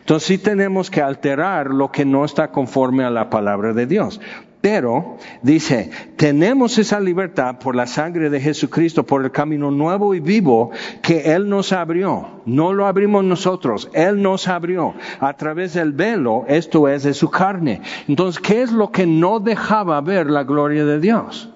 [0.00, 4.20] Entonces sí tenemos que alterar lo que no está conforme a la palabra de Dios.
[4.64, 10.20] Pero dice, tenemos esa libertad por la sangre de Jesucristo, por el camino nuevo y
[10.20, 10.70] vivo
[11.02, 12.40] que Él nos abrió.
[12.46, 17.28] No lo abrimos nosotros, Él nos abrió a través del velo, esto es de su
[17.28, 17.82] carne.
[18.08, 21.50] Entonces, ¿qué es lo que no dejaba ver la gloria de Dios?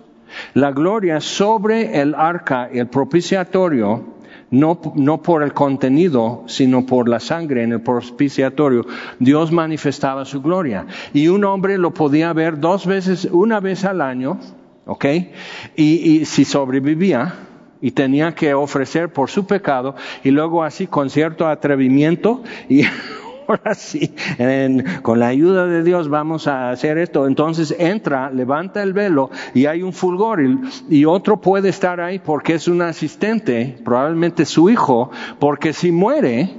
[0.53, 4.18] La gloria sobre el arca, el propiciatorio,
[4.51, 8.87] no, no por el contenido, sino por la sangre en el propiciatorio,
[9.19, 10.87] Dios manifestaba su gloria.
[11.13, 14.39] Y un hombre lo podía ver dos veces, una vez al año,
[14.87, 15.05] ¿ok?
[15.77, 17.35] Y, y si sobrevivía,
[17.81, 19.95] y tenía que ofrecer por su pecado,
[20.25, 22.83] y luego así con cierto atrevimiento, y
[23.49, 24.15] ahora sí,
[25.03, 27.27] con la ayuda de Dios vamos a hacer esto.
[27.27, 30.41] Entonces entra, levanta el velo y hay un fulgor
[30.89, 36.51] y, otro puede estar ahí porque es un asistente, probablemente su hijo, porque si muere,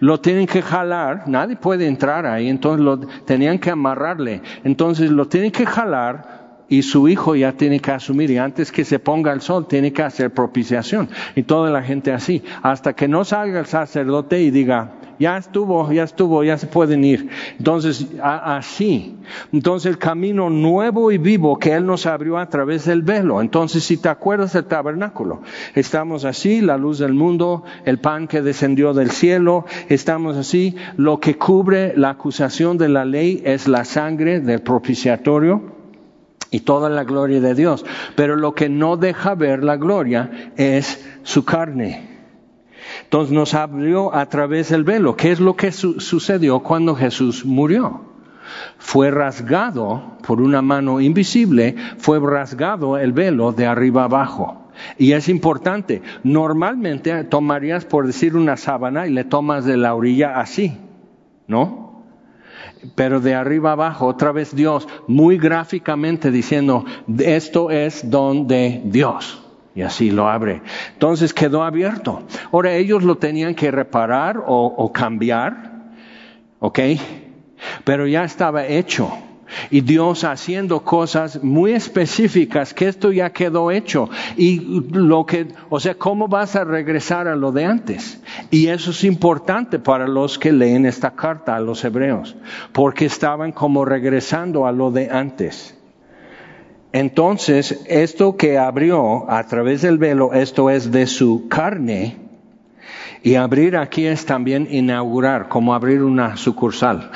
[0.00, 5.26] lo tienen que jalar, nadie puede entrar ahí, entonces lo tenían que amarrarle, entonces lo
[5.26, 9.32] tienen que jalar y su hijo ya tiene que asumir y antes que se ponga
[9.32, 11.08] el sol tiene que hacer propiciación.
[11.34, 15.90] Y toda la gente así, hasta que no salga el sacerdote y diga, ya estuvo,
[15.92, 17.28] ya estuvo, ya se pueden ir.
[17.58, 19.16] Entonces, así.
[19.52, 23.40] Entonces, el camino nuevo y vivo que Él nos abrió a través del velo.
[23.40, 25.42] Entonces, si te acuerdas del tabernáculo,
[25.74, 30.76] estamos así, la luz del mundo, el pan que descendió del cielo, estamos así.
[30.96, 35.74] Lo que cubre la acusación de la ley es la sangre del propiciatorio
[36.50, 37.84] y toda la gloria de Dios.
[38.14, 42.13] Pero lo que no deja ver la gloria es su carne.
[43.04, 45.16] Entonces nos abrió a través del velo.
[45.16, 48.00] ¿Qué es lo que sucedió cuando Jesús murió?
[48.78, 54.64] Fue rasgado por una mano invisible, fue rasgado el velo de arriba abajo.
[54.98, 60.40] Y es importante, normalmente tomarías, por decir, una sábana y le tomas de la orilla
[60.40, 60.76] así,
[61.46, 62.02] ¿no?
[62.94, 66.84] Pero de arriba abajo, otra vez Dios, muy gráficamente diciendo,
[67.18, 69.43] esto es don de Dios.
[69.74, 70.62] Y así lo abre.
[70.92, 72.22] Entonces quedó abierto.
[72.52, 75.72] Ahora ellos lo tenían que reparar o, cambiar,
[76.60, 76.78] ¿ok?
[77.84, 79.10] Pero ya estaba hecho.
[79.70, 84.08] Y Dios haciendo cosas muy específicas que esto ya quedó hecho.
[84.36, 84.60] Y
[84.90, 88.22] lo que, o sea, ¿cómo vas a regresar a lo de antes?
[88.50, 92.36] Y eso es importante para los que leen esta carta a los hebreos,
[92.72, 95.76] porque estaban como regresando a lo de antes.
[96.94, 102.18] Entonces, esto que abrió a través del velo, esto es de su carne,
[103.24, 107.10] y abrir aquí es también inaugurar, como abrir una sucursal.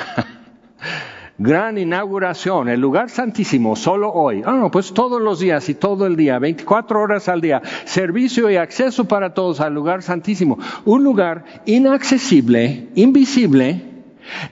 [1.37, 4.43] Gran inauguración, el lugar santísimo, solo hoy.
[4.45, 8.49] Ah, no, pues todos los días y todo el día, 24 horas al día, servicio
[8.49, 10.59] y acceso para todos al lugar santísimo.
[10.83, 13.88] Un lugar inaccesible, invisible,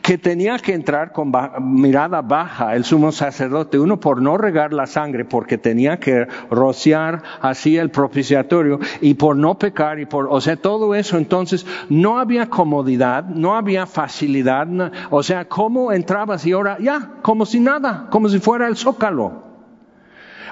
[0.02, 4.88] que tenía que entrar con mirada baja el sumo sacerdote, uno por no regar la
[4.88, 10.42] sangre, porque tenía que rociar así el propiciatorio y por no pecar y por, o
[10.42, 14.68] sea, todo eso, entonces no había comodidad, no había facilidad,
[15.10, 19.48] o sea, ¿cómo entrabas y ahora ya, como si nada, como si fuera el zócalo?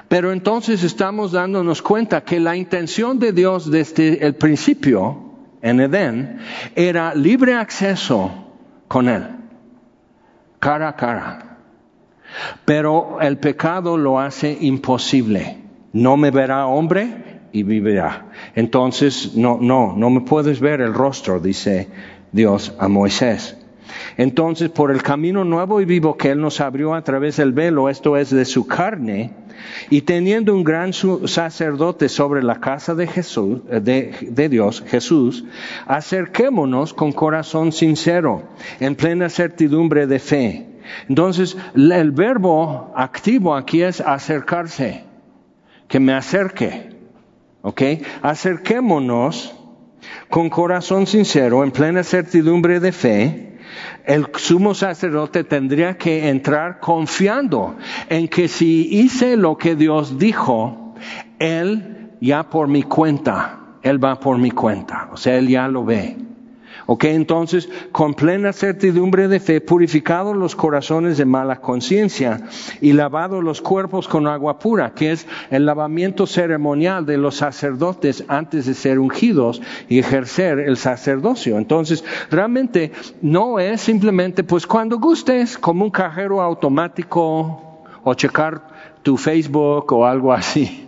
[0.08, 5.22] Pero entonces estamos dándonos cuenta que la intención de Dios desde el principio,
[5.62, 6.38] en Edén,
[6.76, 8.45] era libre acceso
[8.88, 9.26] con Él,
[10.58, 11.58] cara a cara.
[12.64, 15.58] Pero el pecado lo hace imposible.
[15.92, 18.26] No me verá hombre y vivirá.
[18.54, 21.88] Entonces, no, no, no me puedes ver el rostro, dice
[22.32, 23.56] Dios a Moisés.
[24.16, 27.88] Entonces, por el camino nuevo y vivo que Él nos abrió a través del velo,
[27.88, 29.32] esto es de su carne,
[29.90, 35.44] y teniendo un gran sacerdote sobre la casa de Jesús, de, Dios, Jesús,
[35.86, 38.42] acerquémonos con corazón sincero,
[38.80, 40.66] en plena certidumbre de fe,
[41.08, 45.04] Entonces, el verbo activo aquí es acercarse,
[45.88, 46.90] que me acerque.
[47.62, 47.82] ¿Ok?
[48.22, 49.52] Acerquémonos
[50.30, 53.55] con corazón sincero, en plena certidumbre de fe.
[54.04, 57.76] El sumo sacerdote tendría que entrar confiando
[58.08, 60.94] en que si hice lo que Dios dijo,
[61.38, 65.08] Él ya por mi cuenta, Él va por mi cuenta.
[65.12, 66.16] O sea, Él ya lo ve.
[66.88, 72.42] Ok, entonces, con plena certidumbre de fe, purificados los corazones de mala conciencia
[72.80, 78.24] y lavados los cuerpos con agua pura, que es el lavamiento ceremonial de los sacerdotes
[78.28, 81.58] antes de ser ungidos y ejercer el sacerdocio.
[81.58, 88.62] Entonces, realmente no es simplemente, pues cuando gustes, como un cajero automático o checar
[89.02, 90.85] tu Facebook o algo así.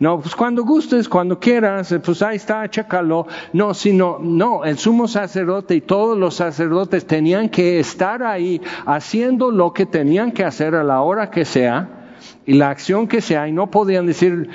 [0.00, 3.26] No, pues cuando gustes, cuando quieras, eh, pues ahí está, chécalo.
[3.52, 9.50] No, sino, no, el sumo sacerdote y todos los sacerdotes tenían que estar ahí haciendo
[9.50, 13.46] lo que tenían que hacer a la hora que sea y la acción que sea
[13.46, 14.48] y no podían decir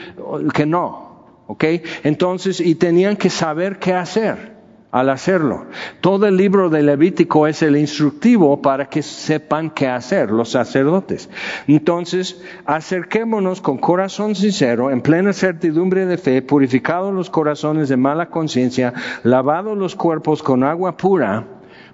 [0.52, 1.44] que no.
[1.46, 1.64] ¿Ok?
[2.04, 4.55] Entonces, y tenían que saber qué hacer
[4.96, 5.66] al hacerlo.
[6.00, 11.30] Todo el libro de Levítico es el instructivo para que sepan qué hacer los sacerdotes.
[11.68, 18.30] Entonces, acerquémonos con corazón sincero, en plena certidumbre de fe, purificados los corazones de mala
[18.30, 18.94] conciencia,
[19.24, 21.46] lavados los cuerpos con agua pura,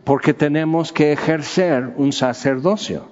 [0.04, 3.08] porque tenemos que ejercer un sacerdocio.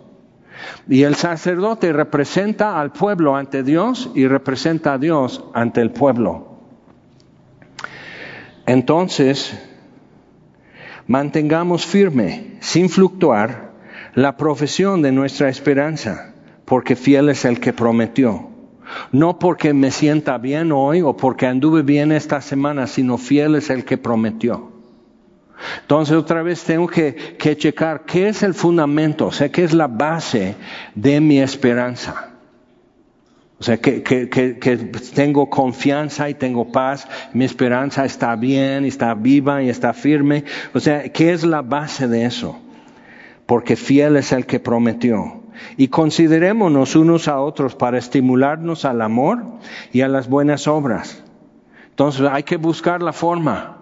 [0.88, 6.60] Y el sacerdote representa al pueblo ante Dios y representa a Dios ante el pueblo.
[8.68, 9.60] Entonces,
[11.10, 13.74] mantengamos firme, sin fluctuar,
[14.14, 16.36] la profesión de nuestra esperanza,
[16.66, 18.47] porque fiel es el que prometió.
[19.12, 23.72] No porque me sienta bien hoy o porque anduve bien esta semana, sino fiel es
[23.72, 24.72] el que prometió.
[25.82, 29.88] Entonces otra vez tengo que, checar qué es el fundamento, o sea, qué es la
[29.88, 30.55] base
[30.93, 32.29] de mi esperanza.
[33.60, 34.78] O sea, que, que, que,
[35.14, 40.45] tengo confianza y tengo paz, mi esperanza está bien, está viva y está firme.
[40.74, 42.57] O sea, ¿qué es la base de eso?
[43.45, 45.43] Porque fiel es el que prometió.
[45.76, 49.43] Y considerémonos unos a otros para estimularnos al amor
[49.91, 51.22] y a las buenas obras.
[51.89, 53.80] Entonces hay que buscar la forma.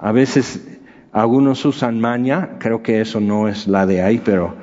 [0.00, 0.64] A veces
[1.10, 4.54] algunos usan maña, creo que eso no es la de ahí, pero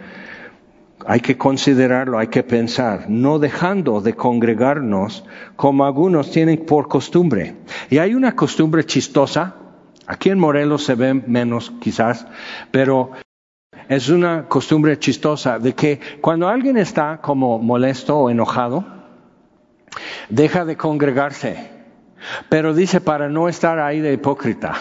[1.09, 5.23] hay que considerarlo, hay que pensar, no dejando de congregarnos
[5.55, 7.55] como algunos tienen por costumbre.
[7.89, 9.55] Y hay una costumbre chistosa,
[10.05, 12.27] aquí en Morelos se ve menos quizás,
[12.71, 13.11] pero
[13.87, 18.83] es una costumbre chistosa de que cuando alguien está como molesto o enojado,
[20.27, 21.71] deja de congregarse,
[22.49, 24.73] pero dice para no estar ahí de hipócrita.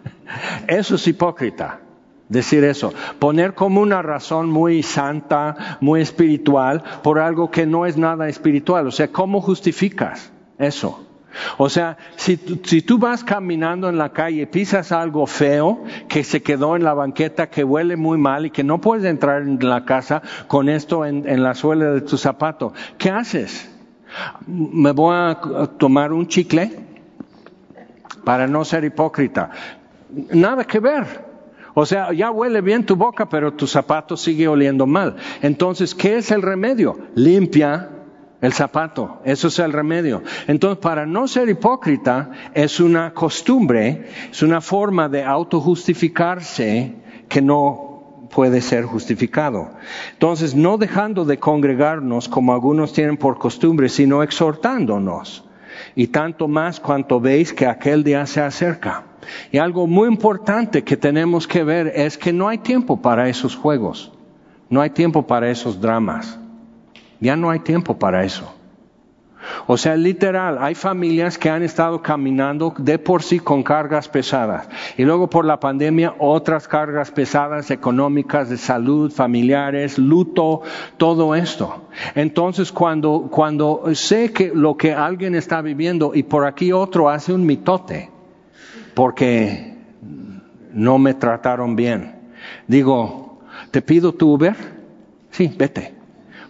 [0.66, 1.80] Eso es hipócrita
[2.28, 7.96] decir eso, poner como una razón muy santa, muy espiritual, por algo que no es
[7.96, 8.86] nada espiritual.
[8.86, 11.04] O sea, ¿cómo justificas eso?
[11.56, 16.24] O sea, si, si, tú vas caminando en la calle y pisas algo feo que
[16.24, 19.58] se quedó en la banqueta, que huele muy mal y que no puedes entrar en
[19.60, 23.70] la casa con esto en, en la suela de tu zapato, ¿qué haces?
[24.46, 25.38] Me voy a
[25.78, 26.80] tomar un chicle
[28.24, 29.50] para no ser hipócrita.
[30.32, 31.27] Nada que ver.
[31.80, 35.14] O sea, ya huele bien tu boca, pero tu zapato sigue oliendo mal.
[35.42, 36.98] Entonces, ¿qué es el remedio?
[37.14, 37.88] Limpia
[38.40, 39.20] el zapato.
[39.24, 40.24] Eso es el remedio.
[40.48, 46.96] Entonces, para no ser hipócrita, es una costumbre, es una forma de autojustificarse
[47.28, 49.70] que no puede ser justificado.
[50.14, 55.48] Entonces, no dejando de congregarnos como algunos tienen por costumbre, sino exhortándonos.
[55.94, 59.04] Y tanto más cuanto veis que aquel día se acerca.
[59.50, 63.56] Y algo muy importante que tenemos que ver es que no hay tiempo para esos
[63.56, 64.12] juegos,
[64.70, 66.38] no hay tiempo para esos dramas,
[67.20, 68.54] ya no hay tiempo para eso.
[69.66, 74.68] O sea, literal, hay familias que han estado caminando de por sí con cargas pesadas
[74.96, 80.62] y luego por la pandemia otras cargas pesadas económicas, de salud, familiares, luto,
[80.96, 81.88] todo esto.
[82.14, 87.32] Entonces, cuando, cuando sé que lo que alguien está viviendo y por aquí otro hace
[87.32, 88.10] un mitote,
[88.98, 89.76] porque
[90.72, 92.16] no me trataron bien.
[92.66, 93.38] Digo,
[93.70, 94.56] ¿te pido tu Uber?
[95.30, 95.94] Sí, vete.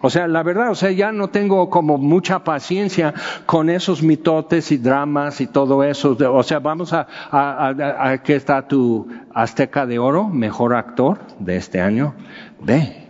[0.01, 3.13] O sea, la verdad, o sea, ya no tengo como mucha paciencia
[3.45, 6.17] con esos mitotes y dramas y todo eso.
[6.33, 11.81] O sea, vamos a, a, a, está tu Azteca de Oro, mejor actor de este
[11.81, 12.15] año.
[12.61, 13.08] Ve,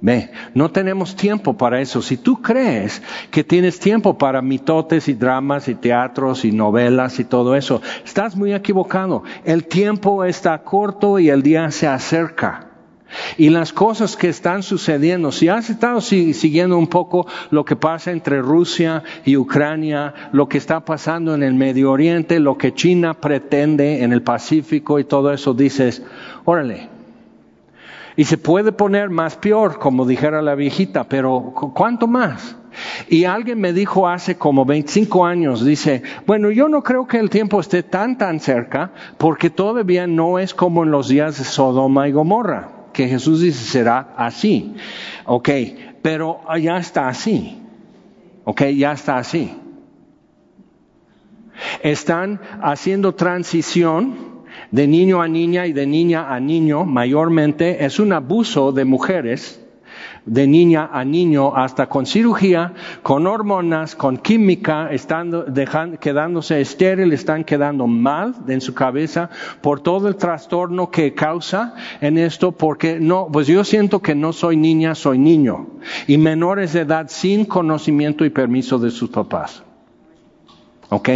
[0.00, 2.02] Ve, no tenemos tiempo para eso.
[2.02, 7.24] Si tú crees que tienes tiempo para mitotes y dramas y teatros y novelas y
[7.24, 9.24] todo eso, estás muy equivocado.
[9.44, 12.66] El tiempo está corto y el día se acerca.
[13.38, 18.10] Y las cosas que están sucediendo, si has estado siguiendo un poco lo que pasa
[18.10, 23.14] entre Rusia y Ucrania, lo que está pasando en el Medio Oriente, lo que China
[23.14, 26.02] pretende en el Pacífico y todo eso, dices,
[26.44, 26.95] órale.
[28.16, 32.56] Y se puede poner más peor, como dijera la viejita, pero ¿cuánto más?
[33.08, 37.30] Y alguien me dijo hace como 25 años, dice, bueno, yo no creo que el
[37.30, 42.08] tiempo esté tan, tan cerca, porque todavía no es como en los días de Sodoma
[42.08, 44.74] y Gomorra, que Jesús dice será así.
[45.26, 45.48] Ok,
[46.02, 47.60] pero ya está así.
[48.44, 49.54] Ok, ya está así.
[51.82, 54.35] Están haciendo transición
[54.76, 59.58] de niño a niña y de niña a niño, mayormente, es un abuso de mujeres
[60.26, 65.46] de niña a niño hasta con cirugía, con hormonas, con química, estando,
[65.98, 69.30] quedándose estéril, están quedando mal en su cabeza
[69.62, 74.34] por todo el trastorno que causa en esto, porque no, pues yo siento que no
[74.34, 75.68] soy niña, soy niño,
[76.06, 79.65] y menores de edad sin conocimiento y permiso de sus papás.
[80.88, 81.08] ¿Ok?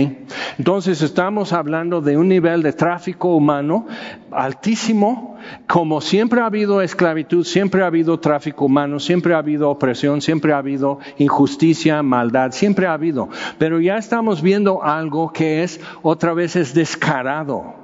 [0.58, 3.86] Entonces estamos hablando de un nivel de tráfico humano
[4.32, 5.36] altísimo,
[5.68, 10.52] como siempre ha habido esclavitud, siempre ha habido tráfico humano, siempre ha habido opresión, siempre
[10.52, 13.28] ha habido injusticia, maldad, siempre ha habido.
[13.58, 17.74] Pero ya estamos viendo algo que es otra vez es descarado,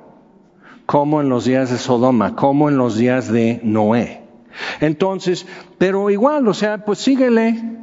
[0.86, 4.22] como en los días de Sodoma, como en los días de Noé.
[4.80, 5.46] Entonces,
[5.78, 7.75] pero igual, o sea, pues síguele,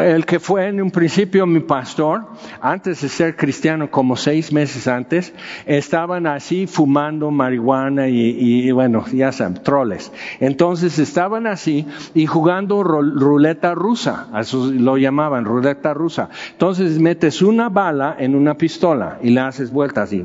[0.00, 2.26] el que fue en un principio mi pastor,
[2.60, 5.32] antes de ser cristiano, como seis meses antes,
[5.66, 10.12] estaban así fumando marihuana y, bueno, ya saben, troles.
[10.40, 16.28] Entonces estaban así y jugando ruleta rusa, eso lo llamaban ruleta rusa.
[16.52, 20.24] Entonces metes una bala en una pistola y le haces vuelta así,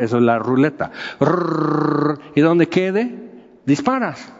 [0.00, 0.90] eso es la ruleta.
[2.34, 3.14] y donde quede,
[3.64, 4.37] disparas.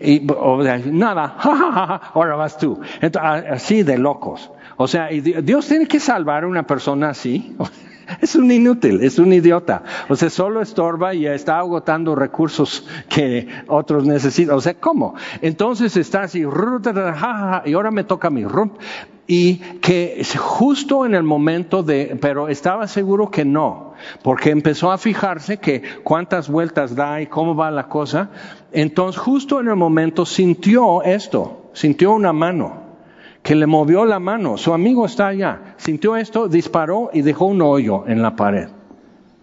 [0.00, 0.20] Y
[0.86, 1.36] nada,
[2.14, 2.80] ahora vas tú.
[3.20, 4.50] así de locos.
[4.82, 7.56] O sea, Dios tiene que salvar a una persona así.
[8.20, 9.84] Es un inútil, es un idiota.
[10.08, 14.56] O sea, solo estorba y está agotando recursos que otros necesitan.
[14.56, 15.14] O sea, ¿cómo?
[15.40, 18.44] Entonces está así, y ahora me toca a mí.
[19.28, 24.98] Y que justo en el momento de, pero estaba seguro que no, porque empezó a
[24.98, 28.30] fijarse que cuántas vueltas da y cómo va la cosa.
[28.72, 32.81] Entonces, justo en el momento sintió esto, sintió una mano
[33.42, 34.56] que le movió la mano.
[34.56, 35.74] Su amigo está allá.
[35.76, 38.68] Sintió esto, disparó y dejó un hoyo en la pared.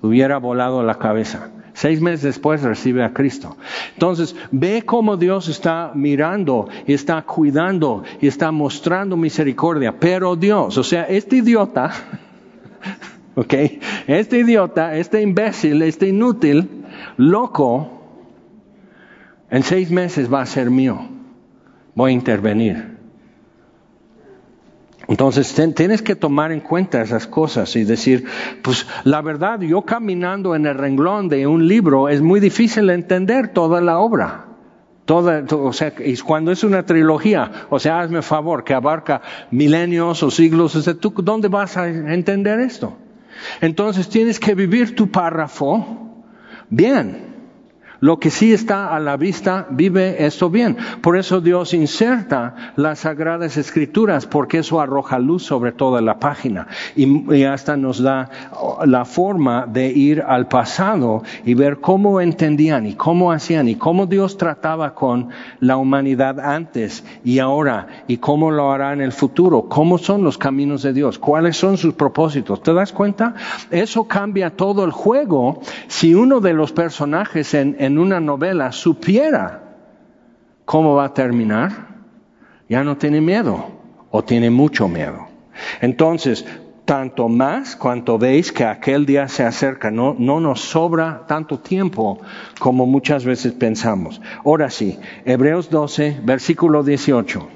[0.01, 1.51] Hubiera volado la cabeza.
[1.73, 3.55] Seis meses después recibe a Cristo.
[3.93, 9.97] Entonces, ve cómo Dios está mirando, está cuidando y está mostrando misericordia.
[9.97, 11.91] Pero Dios, o sea, este idiota,
[13.35, 13.53] ok,
[14.07, 16.85] este idiota, este imbécil, este inútil,
[17.15, 18.01] loco,
[19.49, 20.99] en seis meses va a ser mío.
[21.95, 22.98] Voy a intervenir.
[25.09, 28.25] Entonces tienes que tomar en cuenta esas cosas y decir,
[28.61, 33.47] pues la verdad, yo caminando en el renglón de un libro es muy difícil entender
[33.47, 34.45] toda la obra.
[35.05, 40.21] Toda, o sea, y cuando es una trilogía, o sea, hazme favor, que abarca milenios
[40.21, 42.95] o siglos, o ¿tú dónde vas a entender esto?
[43.61, 46.23] Entonces tienes que vivir tu párrafo
[46.69, 47.28] bien.
[48.01, 50.77] Lo que sí está a la vista, vive esto bien.
[51.01, 56.67] Por eso Dios inserta las sagradas escrituras, porque eso arroja luz sobre toda la página
[56.95, 58.29] y, hasta nos da
[58.85, 64.05] la forma de ir al pasado y ver cómo entendían y cómo hacían y cómo
[64.05, 65.29] Dios trataba con
[65.59, 70.37] la humanidad antes y ahora y cómo lo hará en el futuro, cómo son los
[70.37, 72.61] caminos de Dios, cuáles son sus propósitos.
[72.61, 73.33] ¿Te das cuenta?
[73.71, 79.63] Eso cambia todo el juego si uno de los personajes en en una novela supiera
[80.65, 81.87] cómo va a terminar,
[82.67, 83.65] ya no tiene miedo
[84.11, 85.27] o tiene mucho miedo.
[85.81, 86.45] Entonces,
[86.85, 92.19] tanto más cuanto veis que aquel día se acerca, no, no nos sobra tanto tiempo
[92.59, 94.21] como muchas veces pensamos.
[94.43, 97.47] Ahora sí, Hebreos 12, versículo 18.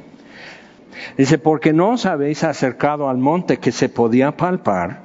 [1.17, 5.01] Dice, porque no os habéis acercado al monte que se podía palpar,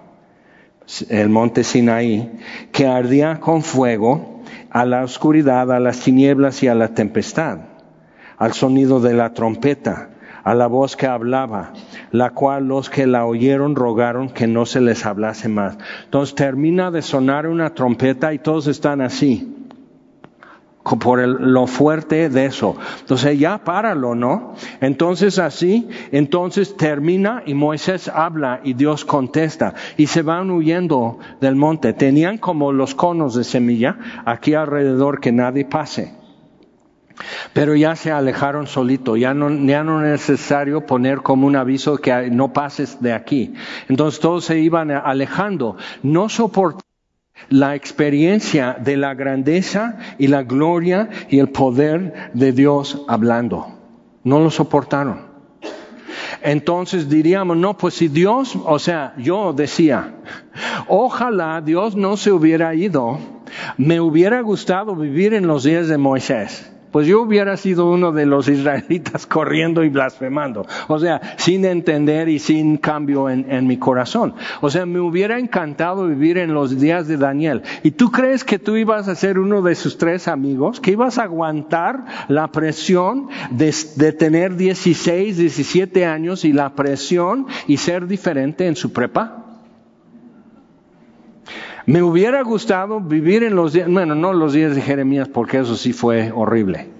[1.09, 2.31] el monte Sinaí,
[2.72, 4.38] que ardía con fuego,
[4.71, 7.59] a la oscuridad, a las tinieblas y a la tempestad,
[8.37, 10.11] al sonido de la trompeta,
[10.45, 11.73] a la voz que hablaba,
[12.11, 15.77] la cual los que la oyeron rogaron que no se les hablase más.
[16.05, 19.58] Entonces termina de sonar una trompeta y todos están así
[20.97, 22.76] por lo fuerte de eso.
[23.01, 24.55] Entonces ya páralo, ¿no?
[24.80, 31.57] Entonces así, entonces termina y Moisés habla y Dios contesta y se van huyendo del
[31.57, 31.93] monte.
[31.93, 36.14] Tenían como los conos de semilla aquí alrededor que nadie pase.
[37.53, 41.97] Pero ya se alejaron solito, ya no, ya no es necesario poner como un aviso
[41.97, 43.55] que no pases de aquí.
[43.89, 46.88] Entonces todos se iban alejando, no soportaban
[47.49, 53.66] la experiencia de la grandeza y la gloria y el poder de Dios hablando.
[54.24, 55.28] No lo soportaron.
[56.43, 60.14] Entonces diríamos, no, pues si Dios, o sea, yo decía,
[60.86, 63.18] ojalá Dios no se hubiera ido,
[63.76, 68.26] me hubiera gustado vivir en los días de Moisés pues yo hubiera sido uno de
[68.26, 70.66] los israelitas corriendo y blasfemando.
[70.89, 74.34] O sea, sin entender y sin cambio en, mi corazón.
[74.61, 77.62] O sea, me hubiera encantado vivir en los días de Daniel.
[77.82, 80.80] ¿Y tú crees que tú ibas a ser uno de sus tres amigos?
[80.80, 87.47] ¿Que ibas a aguantar la presión de, de tener 16, 17 años y la presión
[87.66, 89.48] y ser diferente en su prepa?
[91.87, 95.76] Me hubiera gustado vivir en los días, bueno, no los días de Jeremías, porque eso
[95.76, 96.99] sí fue horrible.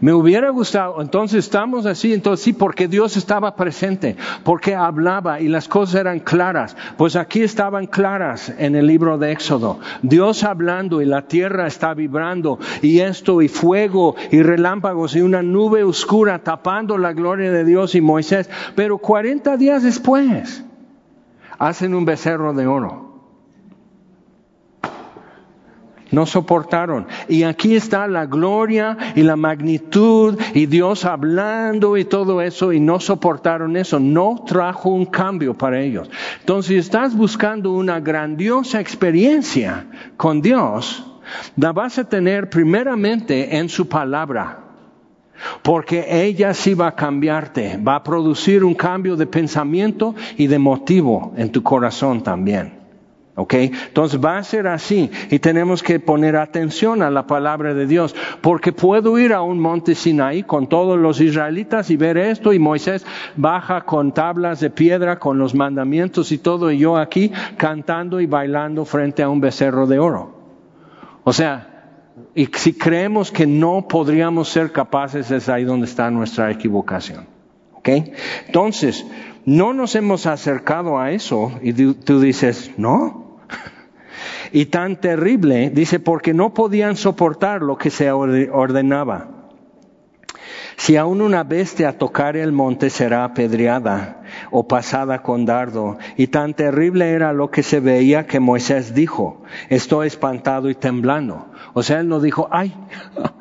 [0.00, 5.48] Me hubiera gustado, entonces estamos así, entonces sí, porque Dios estaba presente, porque hablaba y
[5.48, 6.76] las cosas eran claras.
[6.98, 9.78] Pues aquí estaban claras en el libro de Éxodo.
[10.02, 15.42] Dios hablando y la tierra está vibrando y esto y fuego y relámpagos y una
[15.42, 18.50] nube oscura tapando la gloria de Dios y Moisés.
[18.74, 20.64] Pero 40 días después
[21.58, 23.03] hacen un becerro de oro
[26.14, 27.06] no soportaron.
[27.28, 32.80] Y aquí está la gloria y la magnitud y Dios hablando y todo eso y
[32.80, 33.98] no soportaron eso.
[34.00, 36.10] No trajo un cambio para ellos.
[36.40, 39.86] Entonces, si estás buscando una grandiosa experiencia
[40.16, 41.04] con Dios,
[41.56, 44.60] la vas a tener primeramente en su palabra.
[45.62, 50.58] Porque ella sí va a cambiarte, va a producir un cambio de pensamiento y de
[50.58, 52.83] motivo en tu corazón también.
[53.36, 53.54] ¿Ok?
[53.54, 58.14] Entonces va a ser así y tenemos que poner atención a la palabra de Dios
[58.40, 62.60] porque puedo ir a un monte Sinaí con todos los israelitas y ver esto y
[62.60, 63.04] Moisés
[63.34, 68.26] baja con tablas de piedra con los mandamientos y todo y yo aquí cantando y
[68.26, 70.32] bailando frente a un becerro de oro.
[71.24, 71.70] O sea,
[72.36, 77.26] y si creemos que no podríamos ser capaces es ahí donde está nuestra equivocación.
[77.72, 77.88] ¿Ok?
[78.46, 79.04] Entonces,
[79.44, 83.23] no nos hemos acercado a eso y tú dices, no,
[84.52, 89.34] y tan terrible, dice, porque no podían soportar lo que se ordenaba.
[90.76, 95.98] Si aún una bestia tocar el monte será apedreada o pasada con dardo.
[96.16, 101.46] Y tan terrible era lo que se veía que Moisés dijo, estoy espantado y temblando.
[101.74, 102.74] O sea, él no dijo, ay,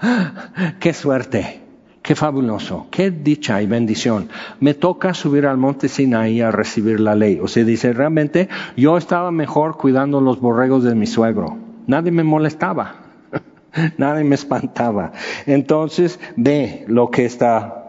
[0.79, 1.62] qué suerte.
[2.03, 4.27] Qué fabuloso, qué dicha y bendición.
[4.59, 7.39] Me toca subir al monte Sinaí a recibir la ley.
[7.41, 11.57] O sea, dice, realmente yo estaba mejor cuidando los borregos de mi suegro.
[11.87, 12.95] Nadie me molestaba,
[13.97, 15.13] nadie me espantaba.
[15.45, 17.85] Entonces, ve lo que está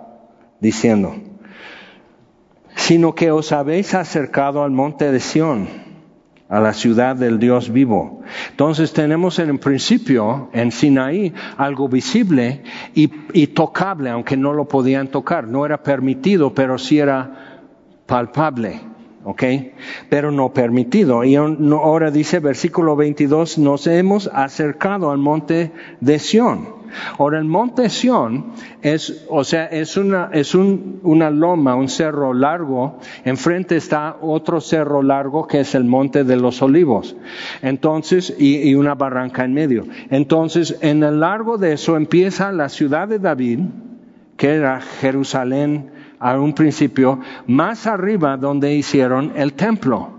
[0.61, 1.17] diciendo.
[2.77, 5.67] Sino que os habéis acercado al monte de Sión
[6.49, 8.23] a la ciudad del Dios vivo.
[8.51, 12.63] Entonces tenemos en principio en Sinaí algo visible
[12.95, 15.49] y, tocable, aunque no lo podían tocar.
[15.49, 17.63] No era permitido, pero sí era
[18.07, 18.81] palpable.
[19.25, 19.43] ¿ok?
[20.11, 21.25] Pero no permitido.
[21.25, 26.84] Y ahora dice versículo 22, nos hemos acercado al monte de Sión.
[27.19, 32.35] Ahora el monte Sión es, o sea, es una, es un, una loma, un cerro
[32.35, 32.99] largo.
[33.25, 37.17] Enfrente está otro cerro largo que es el monte de los olivos.
[37.63, 39.85] Entonces, y, y una barranca en medio.
[40.11, 43.61] Entonces, en el largo de eso empieza la ciudad de David,
[44.37, 50.11] que era Jerusalén a un principio, más arriba donde hicieron el templo,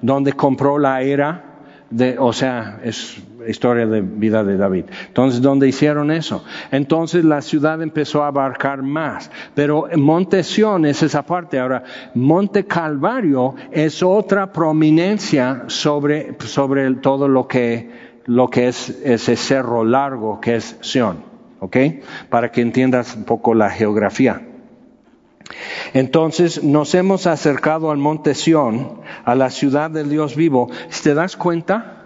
[0.00, 1.44] donde compró la era
[1.90, 4.84] de, o sea, es historia de vida de David.
[5.08, 6.44] Entonces, ¿dónde hicieron eso?
[6.70, 9.30] Entonces la ciudad empezó a abarcar más.
[9.54, 11.58] Pero Monte Sión es esa parte.
[11.58, 11.84] Ahora,
[12.14, 17.90] Monte Calvario es otra prominencia sobre, sobre todo lo que,
[18.26, 21.24] lo que es ese cerro largo que es Sión.
[21.60, 21.76] ¿Ok?
[22.28, 24.42] Para que entiendas un poco la geografía.
[25.94, 30.70] Entonces nos hemos acercado al monte Sión, a la ciudad del Dios vivo.
[31.02, 32.01] ¿Te das cuenta?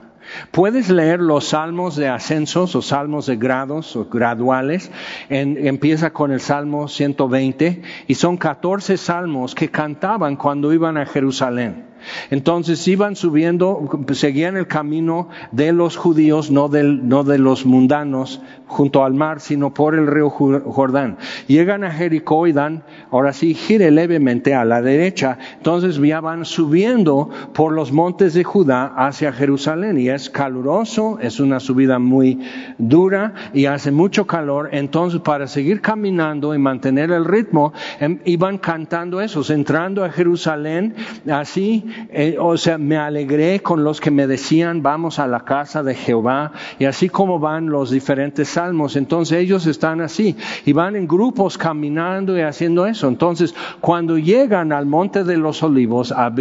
[0.50, 4.90] Puedes leer los salmos de ascensos o salmos de grados o graduales.
[5.28, 11.95] empieza con el Salmo 120 y son 14 salmos que cantaban cuando iban a Jerusalén.
[12.30, 18.40] Entonces iban subiendo, seguían el camino de los judíos, no, del, no de los mundanos,
[18.66, 21.18] junto al mar, sino por el río Jordán.
[21.46, 25.38] Llegan a Jericó y dan, ahora sí, gire levemente a la derecha.
[25.56, 31.40] Entonces ya van subiendo por los montes de Judá hacia Jerusalén y es caluroso, es
[31.40, 32.40] una subida muy
[32.78, 34.70] dura y hace mucho calor.
[34.72, 40.94] Entonces para seguir caminando y mantener el ritmo, em, iban cantando esos, entrando a Jerusalén,
[41.30, 45.82] así, eh, o sea, me alegré con los que me decían, vamos a la casa
[45.82, 48.96] de Jehová, y así como van los diferentes salmos.
[48.96, 53.08] Entonces ellos están así y van en grupos caminando y haciendo eso.
[53.08, 56.32] Entonces cuando llegan al monte de los olivos, a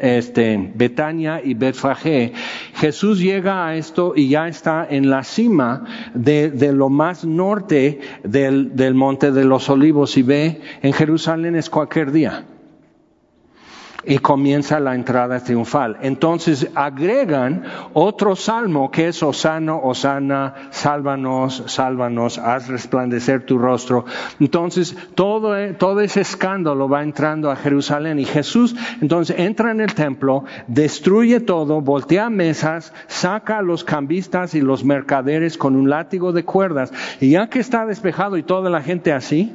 [0.00, 2.32] este, Betania y Betfagé,
[2.74, 5.84] Jesús llega a esto y ya está en la cima
[6.14, 11.70] de, lo más norte del, del monte de los olivos y ve en Jerusalén es
[11.70, 12.44] cualquier día
[14.06, 15.98] y comienza la entrada triunfal.
[16.02, 24.04] Entonces agregan otro salmo que es Osana, Osana, sálvanos, sálvanos, haz resplandecer tu rostro.
[24.40, 29.94] Entonces todo, todo ese escándalo va entrando a Jerusalén y Jesús entonces entra en el
[29.94, 36.32] templo, destruye todo, voltea mesas, saca a los cambistas y los mercaderes con un látigo
[36.32, 39.52] de cuerdas y ya que está despejado y toda la gente así,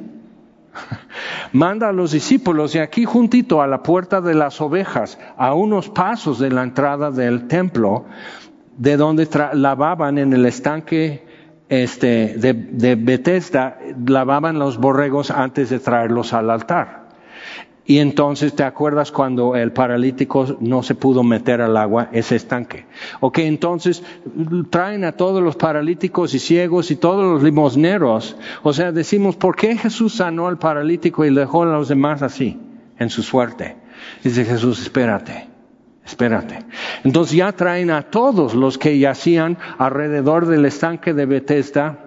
[1.52, 5.88] Manda a los discípulos y aquí juntito a la puerta de las ovejas, a unos
[5.88, 8.06] pasos de la entrada del templo,
[8.76, 11.26] de donde lavaban en el estanque
[11.68, 16.99] este, de, de Bethesda, lavaban los borregos antes de traerlos al altar.
[17.86, 22.86] Y entonces te acuerdas cuando el paralítico no se pudo meter al agua, ese estanque.
[23.20, 24.02] Ok, entonces
[24.70, 28.36] traen a todos los paralíticos y ciegos y todos los limosneros.
[28.62, 32.60] O sea, decimos, ¿por qué Jesús sanó al paralítico y dejó a los demás así,
[32.98, 33.76] en su suerte?
[34.22, 35.48] Dice Jesús, espérate,
[36.04, 36.58] espérate.
[37.02, 41.98] Entonces ya traen a todos los que yacían alrededor del estanque de Bethesda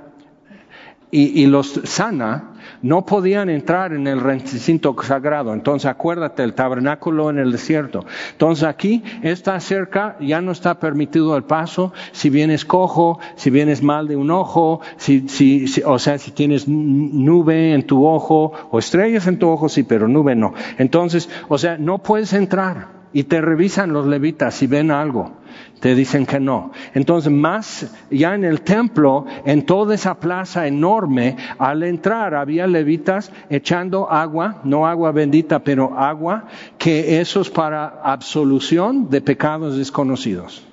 [1.12, 5.54] y, y los sana no podían entrar en el recinto sagrado.
[5.54, 8.06] Entonces acuérdate, el tabernáculo en el desierto.
[8.32, 11.94] Entonces aquí está cerca, ya no está permitido el paso.
[12.12, 16.68] Si vienes cojo, si vienes mal de un ojo, si, si, o sea, si tienes
[16.68, 20.54] nube en tu ojo o estrellas en tu ojo, sí, pero nube no.
[20.78, 25.43] Entonces, o sea, no puedes entrar y te revisan los levitas si ven algo.
[25.84, 26.72] Te dicen que no.
[26.94, 33.34] Entonces, más ya en el templo, en toda esa plaza enorme, al entrar había levitas
[33.50, 36.46] echando agua, no agua bendita, pero agua,
[36.78, 40.66] que eso es para absolución de pecados desconocidos.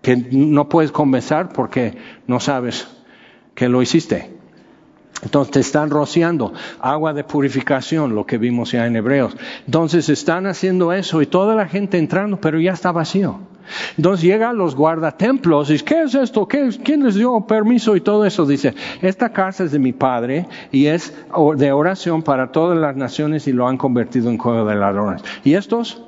[0.00, 2.88] Que no puedes confesar porque no sabes
[3.54, 4.33] que lo hiciste.
[5.22, 9.36] Entonces te están rociando agua de purificación, lo que vimos ya en Hebreos.
[9.64, 13.38] Entonces están haciendo eso y toda la gente entrando, pero ya está vacío.
[13.96, 16.46] Entonces llegan los guardatemplos y ¿qué es esto?
[16.46, 18.44] ¿Quién les dio permiso y todo eso?
[18.44, 21.14] Dice, esta casa es de mi padre y es
[21.56, 25.22] de oración para todas las naciones y lo han convertido en cueva de ladrones.
[25.44, 26.02] ¿Y estos?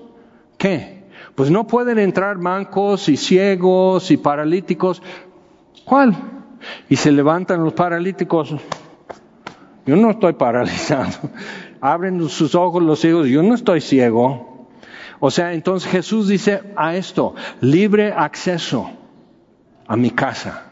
[0.58, 1.04] ¿Qué?
[1.34, 5.02] Pues no pueden entrar mancos y ciegos y paralíticos.
[5.84, 6.14] ¿Cuál?
[6.88, 8.54] Y se levantan los paralíticos.
[9.86, 11.30] Yo no estoy paralizado.
[11.80, 14.68] Abren sus ojos los ciegos, yo no estoy ciego.
[15.20, 18.90] O sea, entonces Jesús dice a esto, libre acceso
[19.86, 20.66] a mi casa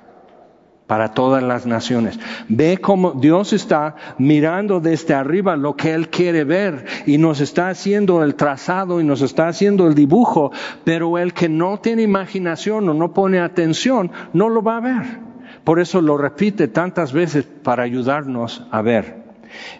[0.86, 2.18] para todas las naciones.
[2.48, 7.68] Ve cómo Dios está mirando desde arriba lo que Él quiere ver y nos está
[7.68, 10.52] haciendo el trazado y nos está haciendo el dibujo,
[10.84, 15.33] pero el que no tiene imaginación o no pone atención no lo va a ver.
[15.64, 19.24] Por eso lo repite tantas veces para ayudarnos a ver.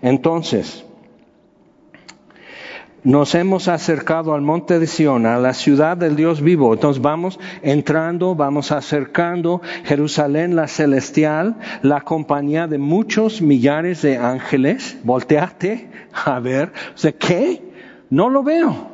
[0.00, 0.84] Entonces,
[3.02, 6.72] nos hemos acercado al monte de Sión, a la ciudad del Dios vivo.
[6.72, 14.96] Entonces vamos entrando, vamos acercando Jerusalén, la celestial, la compañía de muchos millares de ángeles.
[15.04, 15.90] Volteate
[16.24, 16.72] a ver,
[17.18, 17.62] ¿qué?
[18.08, 18.93] No lo veo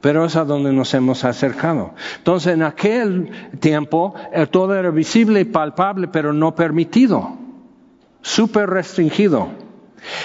[0.00, 1.94] pero es a donde nos hemos acercado.
[2.18, 3.30] Entonces, en aquel
[3.60, 4.14] tiempo
[4.50, 7.36] todo era visible y palpable, pero no permitido,
[8.22, 9.48] súper restringido.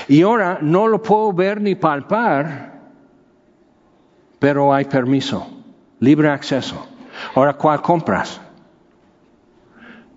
[0.08, 2.74] Y ahora no lo puedo ver ni palpar,
[4.40, 5.48] pero hay permiso,
[6.00, 6.88] libre acceso.
[7.36, 8.40] Ahora, ¿cuál compras?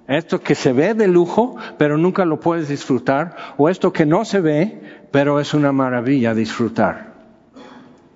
[0.07, 4.25] Esto que se ve de lujo, pero nunca lo puedes disfrutar, o esto que no
[4.25, 7.16] se ve, pero es una maravilla disfrutar.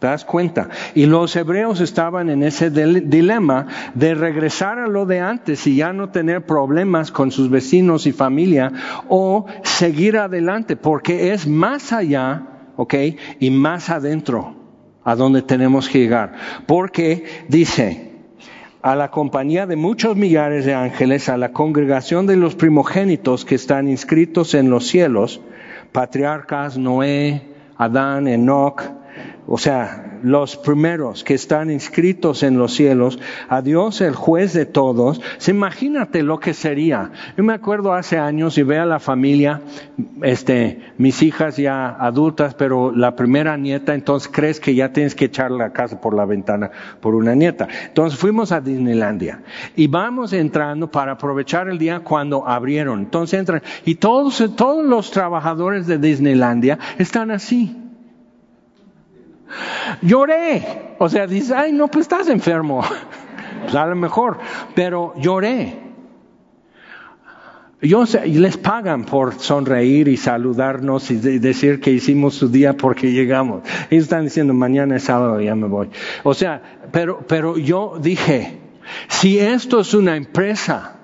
[0.00, 0.70] ¿Te das cuenta?
[0.94, 5.92] Y los hebreos estaban en ese dilema de regresar a lo de antes y ya
[5.92, 8.72] no tener problemas con sus vecinos y familia
[9.10, 12.46] o seguir adelante porque es más allá,
[12.76, 12.94] ¿ok?
[13.40, 14.54] Y más adentro
[15.04, 16.32] a donde tenemos que llegar.
[16.66, 18.12] Porque dice,
[18.80, 23.54] a la compañía de muchos millares de ángeles, a la congregación de los primogénitos que
[23.54, 25.42] están inscritos en los cielos,
[25.92, 27.42] patriarcas, Noé,
[27.76, 28.99] Adán, Enoch,
[29.46, 34.66] o sea, los primeros que están inscritos en los cielos, a Dios el juez de
[34.66, 37.10] todos, imagínate lo que sería.
[37.36, 39.62] Yo me acuerdo hace años y ve a la familia,
[40.22, 45.26] este, mis hijas ya adultas, pero la primera nieta, entonces crees que ya tienes que
[45.26, 47.68] echar la casa por la ventana por una nieta.
[47.86, 49.42] Entonces fuimos a Disneylandia
[49.74, 53.00] y vamos entrando para aprovechar el día cuando abrieron.
[53.00, 57.89] Entonces entran y todos, todos los trabajadores de Disneylandia están así
[60.02, 60.94] Lloré.
[60.98, 62.82] O sea, dice, ay, no, pues estás enfermo.
[63.60, 64.38] Pues a lo mejor,
[64.74, 65.78] pero lloré.
[67.82, 73.62] Yo les pagan por sonreír y saludarnos y decir que hicimos su día porque llegamos.
[73.90, 75.88] Ellos están diciendo mañana es sábado, ya me voy.
[76.22, 76.60] O sea,
[76.92, 78.58] pero, pero yo dije,
[79.08, 80.96] si esto es una empresa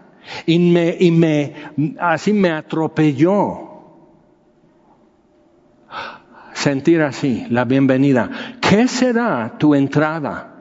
[0.45, 1.55] y me, y me,
[1.99, 3.66] así me atropelló,
[6.57, 8.31] sentir así, la bienvenida.
[8.61, 10.55] ¿Qué será tu entrada?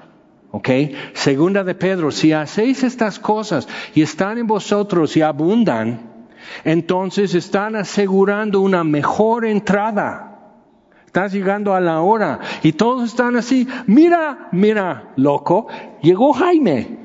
[0.51, 0.69] ¿Ok?
[1.13, 6.01] Segunda de Pedro, si hacéis estas cosas y están en vosotros y abundan,
[6.65, 10.33] entonces están asegurando una mejor entrada.
[11.05, 13.65] Estás llegando a la hora y todos están así.
[13.87, 15.67] Mira, mira, loco,
[16.01, 16.99] llegó Jaime.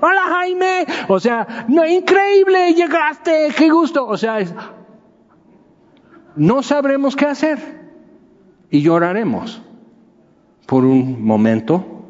[0.00, 0.86] Hola Jaime.
[1.06, 4.06] O sea, no, increíble, llegaste, qué gusto.
[4.06, 4.52] O sea, es,
[6.36, 7.58] no sabremos qué hacer
[8.70, 9.62] y lloraremos.
[10.66, 12.00] Por un momento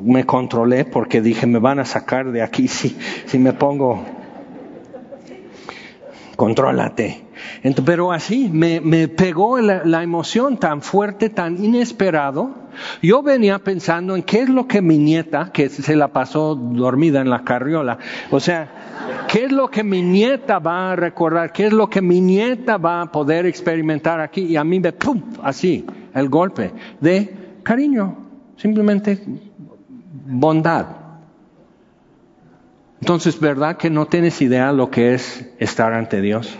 [0.00, 4.02] me controlé porque dije, me van a sacar de aquí si, si me pongo,
[6.36, 7.27] contrólate.
[7.84, 12.50] Pero así me, me pegó la, la, emoción tan fuerte, tan inesperado.
[13.02, 17.20] Yo venía pensando en qué es lo que mi nieta, que se la pasó dormida
[17.20, 17.98] en la carriola,
[18.30, 18.70] o sea,
[19.28, 21.52] ¿Qué es lo que mi nieta va a recordar?
[21.52, 24.42] ¿Qué es lo que mi nieta va a poder experimentar aquí?
[24.42, 25.22] Y a mí me, ¡pum!
[25.42, 25.84] Así,
[26.14, 28.16] el golpe de cariño,
[28.56, 29.18] simplemente
[30.26, 30.86] bondad.
[33.00, 36.58] Entonces, ¿verdad que no tienes idea lo que es estar ante Dios?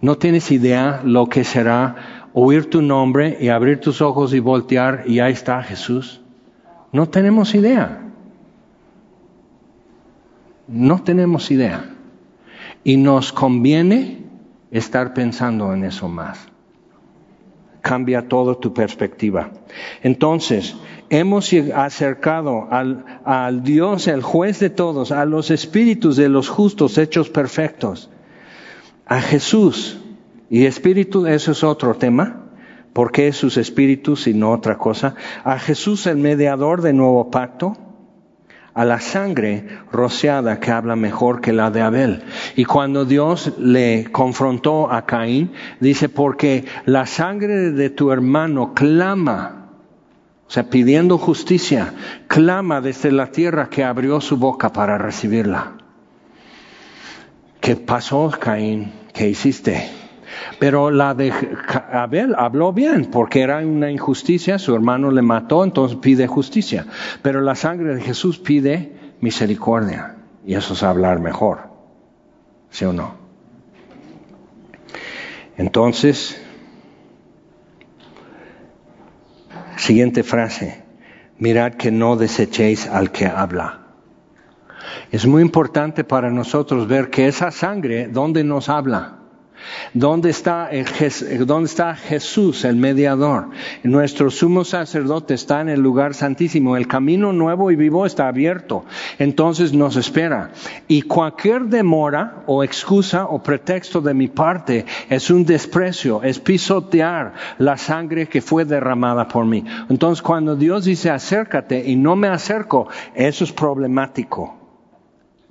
[0.00, 5.04] No tienes idea lo que será oír tu nombre y abrir tus ojos y voltear
[5.06, 6.20] y ahí está Jesús.
[6.92, 8.00] No tenemos idea.
[10.66, 11.90] No tenemos idea.
[12.82, 14.24] Y nos conviene
[14.70, 16.46] estar pensando en eso más.
[17.82, 19.50] Cambia toda tu perspectiva.
[20.02, 20.76] Entonces,
[21.08, 26.98] hemos acercado al, al, Dios, el juez de todos, a los espíritus de los justos
[26.98, 28.10] hechos perfectos,
[29.10, 29.98] a Jesús.
[30.48, 32.46] Y espíritu, eso es otro tema.
[32.94, 35.14] ¿Por qué sus espíritus y no otra cosa?
[35.44, 37.76] A Jesús, el mediador del nuevo pacto
[38.72, 42.22] a la sangre rociada que habla mejor que la de Abel.
[42.54, 49.70] Y cuando Dios le confrontó a Caín, dice, porque la sangre de tu hermano clama,
[50.46, 51.94] o sea, pidiendo justicia,
[52.28, 55.72] clama desde la tierra que abrió su boca para recibirla.
[57.60, 58.99] ¿Qué pasó, Caín?
[59.12, 59.88] ¿Qué hiciste?
[60.58, 61.32] Pero la de
[61.92, 66.86] Abel habló bien, porque era una injusticia, su hermano le mató, entonces pide justicia.
[67.22, 71.70] Pero la sangre de Jesús pide misericordia, y eso es hablar mejor,
[72.70, 73.14] ¿sí o no?
[75.56, 76.40] Entonces,
[79.76, 80.82] siguiente frase,
[81.38, 83.89] mirad que no desechéis al que habla.
[85.10, 89.16] Es muy importante para nosotros ver que esa sangre, ¿dónde nos habla?
[89.92, 90.70] ¿Dónde está,
[91.40, 93.50] ¿Dónde está Jesús, el mediador?
[93.82, 96.76] Nuestro sumo sacerdote está en el lugar santísimo.
[96.76, 98.84] El camino nuevo y vivo está abierto.
[99.18, 100.52] Entonces nos espera.
[100.86, 107.34] Y cualquier demora o excusa o pretexto de mi parte es un desprecio, es pisotear
[107.58, 109.64] la sangre que fue derramada por mí.
[109.88, 114.59] Entonces cuando Dios dice acércate y no me acerco, eso es problemático.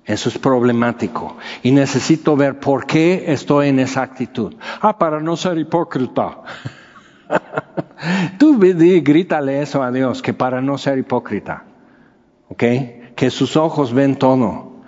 [0.09, 1.37] Eso es problemático.
[1.61, 4.55] Y necesito ver por qué estoy en esa actitud.
[4.81, 6.39] Ah, para no ser hipócrita.
[8.39, 11.63] Tú grítale eso a Dios, que para no ser hipócrita.
[12.49, 12.63] ¿Ok?
[13.15, 14.79] Que sus ojos ven todo.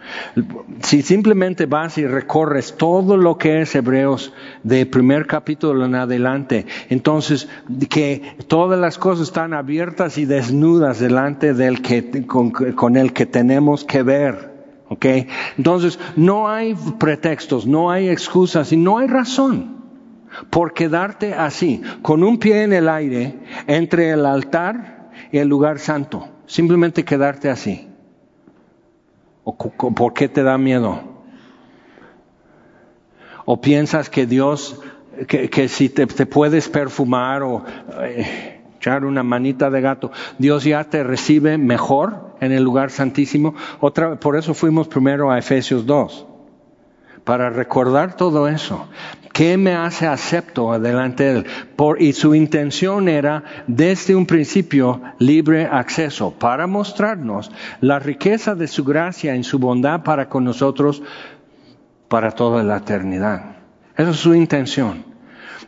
[0.81, 6.65] Si simplemente vas y recorres todo lo que es Hebreos de primer capítulo en adelante,
[6.89, 7.47] entonces
[7.89, 13.85] que todas las cosas están abiertas y desnudas delante del que, con el que tenemos
[13.85, 14.50] que ver.
[15.57, 19.79] Entonces, no hay pretextos, no hay excusas y no hay razón.
[20.49, 23.37] por quedarte así, con un pie en el aire,
[23.67, 26.25] entre el altar y el lugar santo.
[26.45, 27.89] Simplemente quedarte así.
[29.43, 31.01] ¿O por qué te da miedo?
[33.43, 34.79] ¿O piensas que Dios,
[35.27, 37.65] que, si te, puedes perfumar o
[38.01, 43.55] eh, echar una manita de gato, Dios ya te recibe mejor en el lugar santísimo?
[43.79, 46.27] Otra, por eso fuimos primero a Efesios 2
[47.23, 48.87] para recordar todo eso.
[49.33, 51.45] ¿Qué me hace acepto delante de Él?
[51.75, 58.67] Por, y su intención era, desde un principio, libre acceso, para mostrarnos la riqueza de
[58.67, 61.01] su gracia en su bondad para con nosotros
[62.09, 63.55] para toda la eternidad.
[63.95, 65.05] Esa es su intención.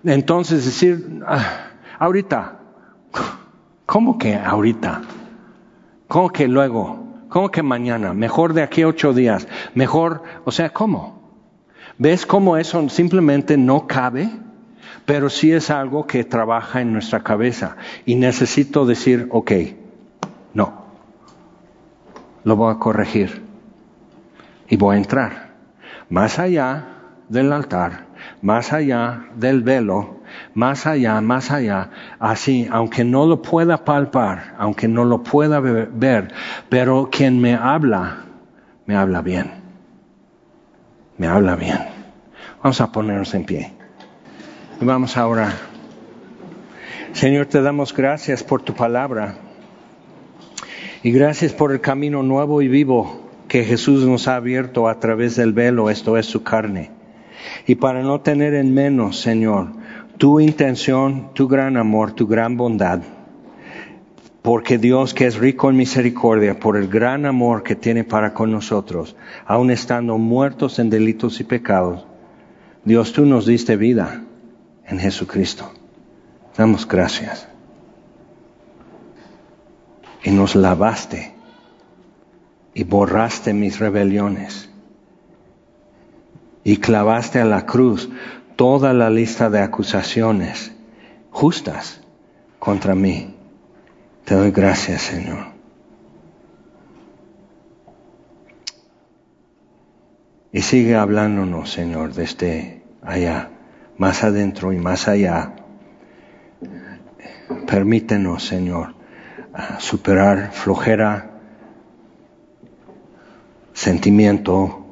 [0.04, 1.68] Entonces decir, ah,
[2.00, 2.60] ahorita,
[3.86, 5.02] ¿cómo que ahorita?
[6.14, 7.00] ¿Cómo que luego?
[7.28, 8.14] ¿Cómo que mañana?
[8.14, 9.48] Mejor de aquí a ocho días.
[9.74, 11.20] Mejor, o sea, ¿cómo?
[11.98, 14.30] ¿Ves cómo eso simplemente no cabe?
[15.08, 17.78] Pero sí es algo que trabaja en nuestra cabeza.
[18.06, 19.52] Y necesito decir, ok,
[20.54, 20.86] no.
[22.44, 23.42] Lo voy a corregir.
[24.70, 25.56] Y voy a entrar.
[26.10, 26.90] Más allá
[27.28, 28.06] del altar,
[28.42, 30.22] más allá del velo,
[30.54, 36.34] más allá, más allá, así, aunque no lo pueda palpar, aunque no lo pueda ver,
[36.70, 38.26] pero quien me habla,
[38.86, 39.64] me habla bien
[41.18, 41.80] me habla bien.
[42.62, 43.74] Vamos a ponernos en pie.
[44.82, 45.54] Y vamos a orar.
[47.14, 49.36] Señor, te damos gracias por tu palabra.
[51.04, 55.36] Y gracias por el camino nuevo y vivo que Jesús nos ha abierto a través
[55.36, 56.92] del velo, esto es su carne.
[57.68, 59.70] Y para no tener en menos, Señor,
[60.18, 63.02] tu intención, tu gran amor, tu gran bondad,
[64.42, 68.52] porque Dios que es rico en misericordia, por el gran amor que tiene para con
[68.52, 69.16] nosotros,
[69.46, 72.06] aun estando muertos en delitos y pecados,
[72.84, 74.24] Dios tú nos diste vida
[74.86, 75.72] en Jesucristo.
[76.58, 77.48] Damos gracias.
[80.24, 81.34] Y nos lavaste
[82.74, 84.73] y borraste mis rebeliones
[86.64, 88.10] y clavaste a la cruz
[88.56, 90.72] toda la lista de acusaciones
[91.32, 92.02] justas
[92.60, 93.36] contra mí.
[94.26, 95.48] Te doy gracias, Señor.
[100.52, 103.50] Y sigue hablándonos, Señor, desde allá,
[103.98, 105.56] más adentro y más allá.
[107.68, 108.94] Permítenos, Señor,
[109.80, 111.32] superar flojera,
[113.74, 114.83] sentimiento,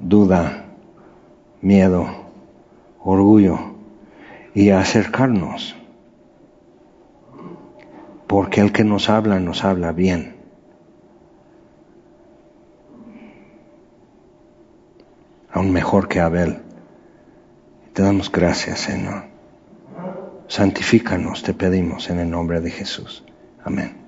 [0.00, 0.64] duda,
[1.60, 2.06] miedo,
[3.02, 3.58] orgullo
[4.54, 5.74] y acercarnos
[8.28, 10.36] porque el que nos habla nos habla bien.
[15.50, 16.58] Aún mejor que Abel.
[17.94, 19.24] Te damos gracias, Señor.
[20.46, 23.24] Santifícanos, te pedimos en el nombre de Jesús.
[23.64, 24.07] Amén.